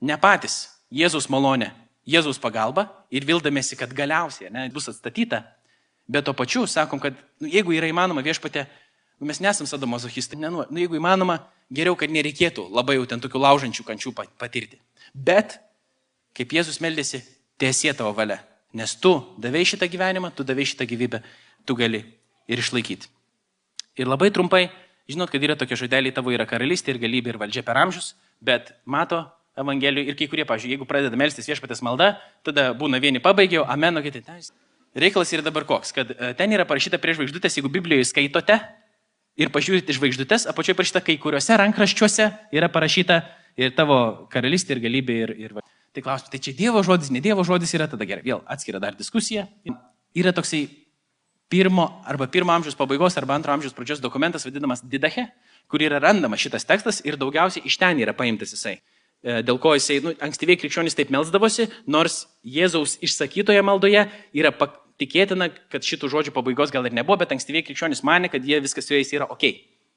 [0.00, 1.72] ne patys, Jėzus malonė,
[2.08, 5.42] Jėzus pagalba ir vildamėsi, kad galiausiai ne, bus atstatyta,
[6.08, 8.64] bet to pačiu sakom, kad nu, jeigu yra įmanoma viešpatė,
[9.26, 11.40] mes nesam sadomazochistai, nu, nu, jeigu įmanoma,
[11.74, 14.78] geriau, kad nereikėtų labai jau ten tokių laužančių kančių patirti.
[15.14, 15.58] Bet
[16.38, 17.22] kaip Jėzus meldėsi,
[17.58, 18.38] tiesie tavo valia.
[18.76, 21.22] Nes tu davai šitą gyvenimą, tu davai šitą gyvybę,
[21.66, 22.04] tu gali
[22.48, 23.08] ir išlaikyti.
[23.98, 24.68] Ir labai trumpai,
[25.10, 28.74] žinot, kad yra tokie žodeliai, tavo yra karalystė ir galybė ir valdžia per amžius, bet
[28.84, 29.24] mato
[29.58, 32.12] Evangelijų ir kai kurie, pažiūrėjau, jeigu pradeda melstis viešpatės malda,
[32.46, 34.22] tada būna vieni pabaigiau, ameno, kiti.
[34.94, 38.60] Reikalas yra dabar koks, kad e, ten yra parašyta prieš žvaigždutės, jeigu Biblijoje skaitote
[39.38, 42.28] ir pažiūrite žvaigždutės, apačioje parašyta kai kuriuose rankraščiuose
[42.58, 43.22] yra parašyta
[43.58, 45.34] ir tavo karalystė ir galybė ir...
[45.46, 45.58] ir...
[45.96, 48.94] Tai klausimas, tai čia Dievo žodis, ne Dievo žodis yra, tada gerai, vėl atskira dar
[48.94, 49.46] diskusija.
[50.14, 50.66] Yra toksai
[51.48, 55.24] pirmo arba pirmo amžiaus pabaigos arba antro amžiaus pradžios dokumentas vadinamas Didache,
[55.66, 58.76] kur yra randamas šitas tekstas ir daugiausiai iš ten yra paimtas jisai.
[59.24, 64.04] E, dėl ko jisai, nu, ankstyviai krikščionys taip melsdavosi, nors Jėzaus išsakytoje maldoje
[64.36, 64.52] yra
[65.00, 68.88] tikėtina, kad šitų žodžių pabaigos gal ir nebuvo, bet ankstyviai krikščionys mane, kad jie viskas
[68.88, 69.48] su jais yra ok.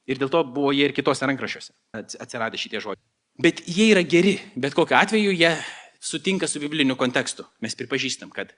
[0.10, 3.06] Ir dėl to buvo jie ir kitose rankrašiuose atsiradę šitie žodžiai.
[3.42, 5.54] Bet jie yra geri, bet kokiu atveju jie
[6.02, 7.46] sutinka su bibliniu kontekstu.
[7.62, 8.54] Mes pripažįstam, kad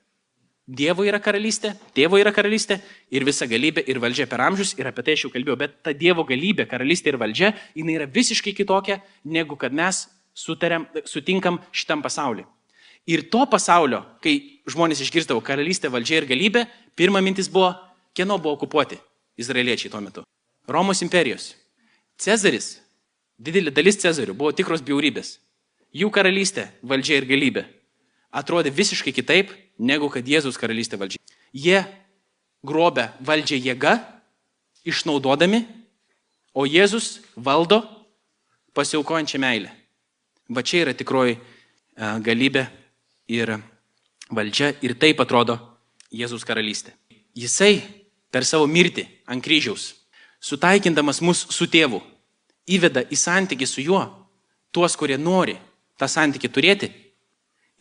[0.63, 2.77] Dievo yra karalystė, tėvo yra karalystė
[3.11, 5.91] ir visa galybė ir valdžia per amžius ir apie tai aš jau kalbėjau, bet ta
[5.91, 11.99] Dievo galybė, karalystė ir valdžia, jinai yra visiškai kitokia, negu kad mes sutariam, sutinkam šitam
[12.01, 12.47] pasauliu.
[13.11, 14.37] Ir to pasaulio, kai
[14.69, 17.73] žmonės išgirstavo karalystę, valdžią ir galybę, pirma mintis buvo,
[18.15, 18.99] kieno buvo okupuoti
[19.37, 20.23] izraeliečiai tuo metu.
[20.67, 21.53] Romos imperijos.
[22.17, 22.77] Cezaris,
[23.41, 25.37] didelė dalis Cezarių buvo tikros bjaurybės.
[25.93, 27.65] Jų karalystė, valdžia ir galybė
[28.33, 31.21] atrodė visiškai kitaip, negu kad Jėzus karalystė valdžia.
[31.53, 31.83] Jie
[32.65, 33.99] grobia valdžią jėga,
[34.89, 35.61] išnaudodami,
[36.53, 37.83] o Jėzus valdo
[38.73, 39.69] pasiaukojančią meilę.
[40.49, 41.37] Va čia yra tikroji
[42.25, 42.65] galybė
[43.31, 43.55] ir
[44.35, 45.57] valdžia ir taip atrodo
[46.13, 46.93] Jėzus karalystė.
[47.33, 47.81] Jisai
[48.33, 49.93] per savo mirtį ant kryžiaus,
[50.41, 52.01] sutaikindamas mus su tėvu,
[52.69, 54.03] įveda į santykių su juo
[54.73, 55.57] tuos, kurie nori
[55.99, 56.89] tą santykių turėti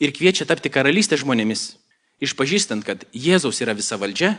[0.02, 1.76] ir kviečia tapti karalystę žmonėmis,
[2.22, 4.34] išpažįstant, kad Jėzaus yra visa valdžia,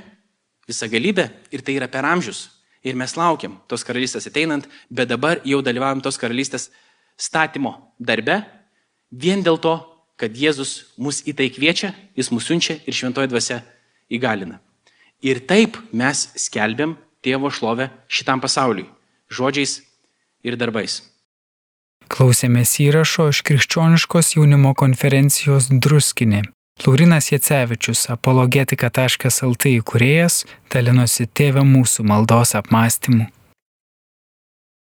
[0.67, 2.49] visa galybė ir tai yra per amžius.
[2.83, 6.67] Ir mes laukiam tos karalystės ateinant, bet dabar jau dalyvavom tos karalystės
[7.15, 8.41] statymo darbe,
[9.07, 9.77] vien dėl to,
[10.23, 13.59] kad Jėzus mus į tai kviečia, jis mus siunčia ir šventoji dvasia
[14.07, 14.61] įgalina.
[15.23, 18.87] Ir taip mes skelbiam tėvo šlovę šitam pasauliui-
[19.37, 19.81] žodžiais
[20.43, 21.01] ir darbais.
[22.07, 26.43] Klausėmės įrašo iš krikščioniškos jaunimo konferencijos Druskinė.
[26.85, 30.43] Laurinas Jacevičius, apologetika.lt įkūrėjas,
[30.73, 33.27] dalinosi tėvę mūsų maldos apmąstymu.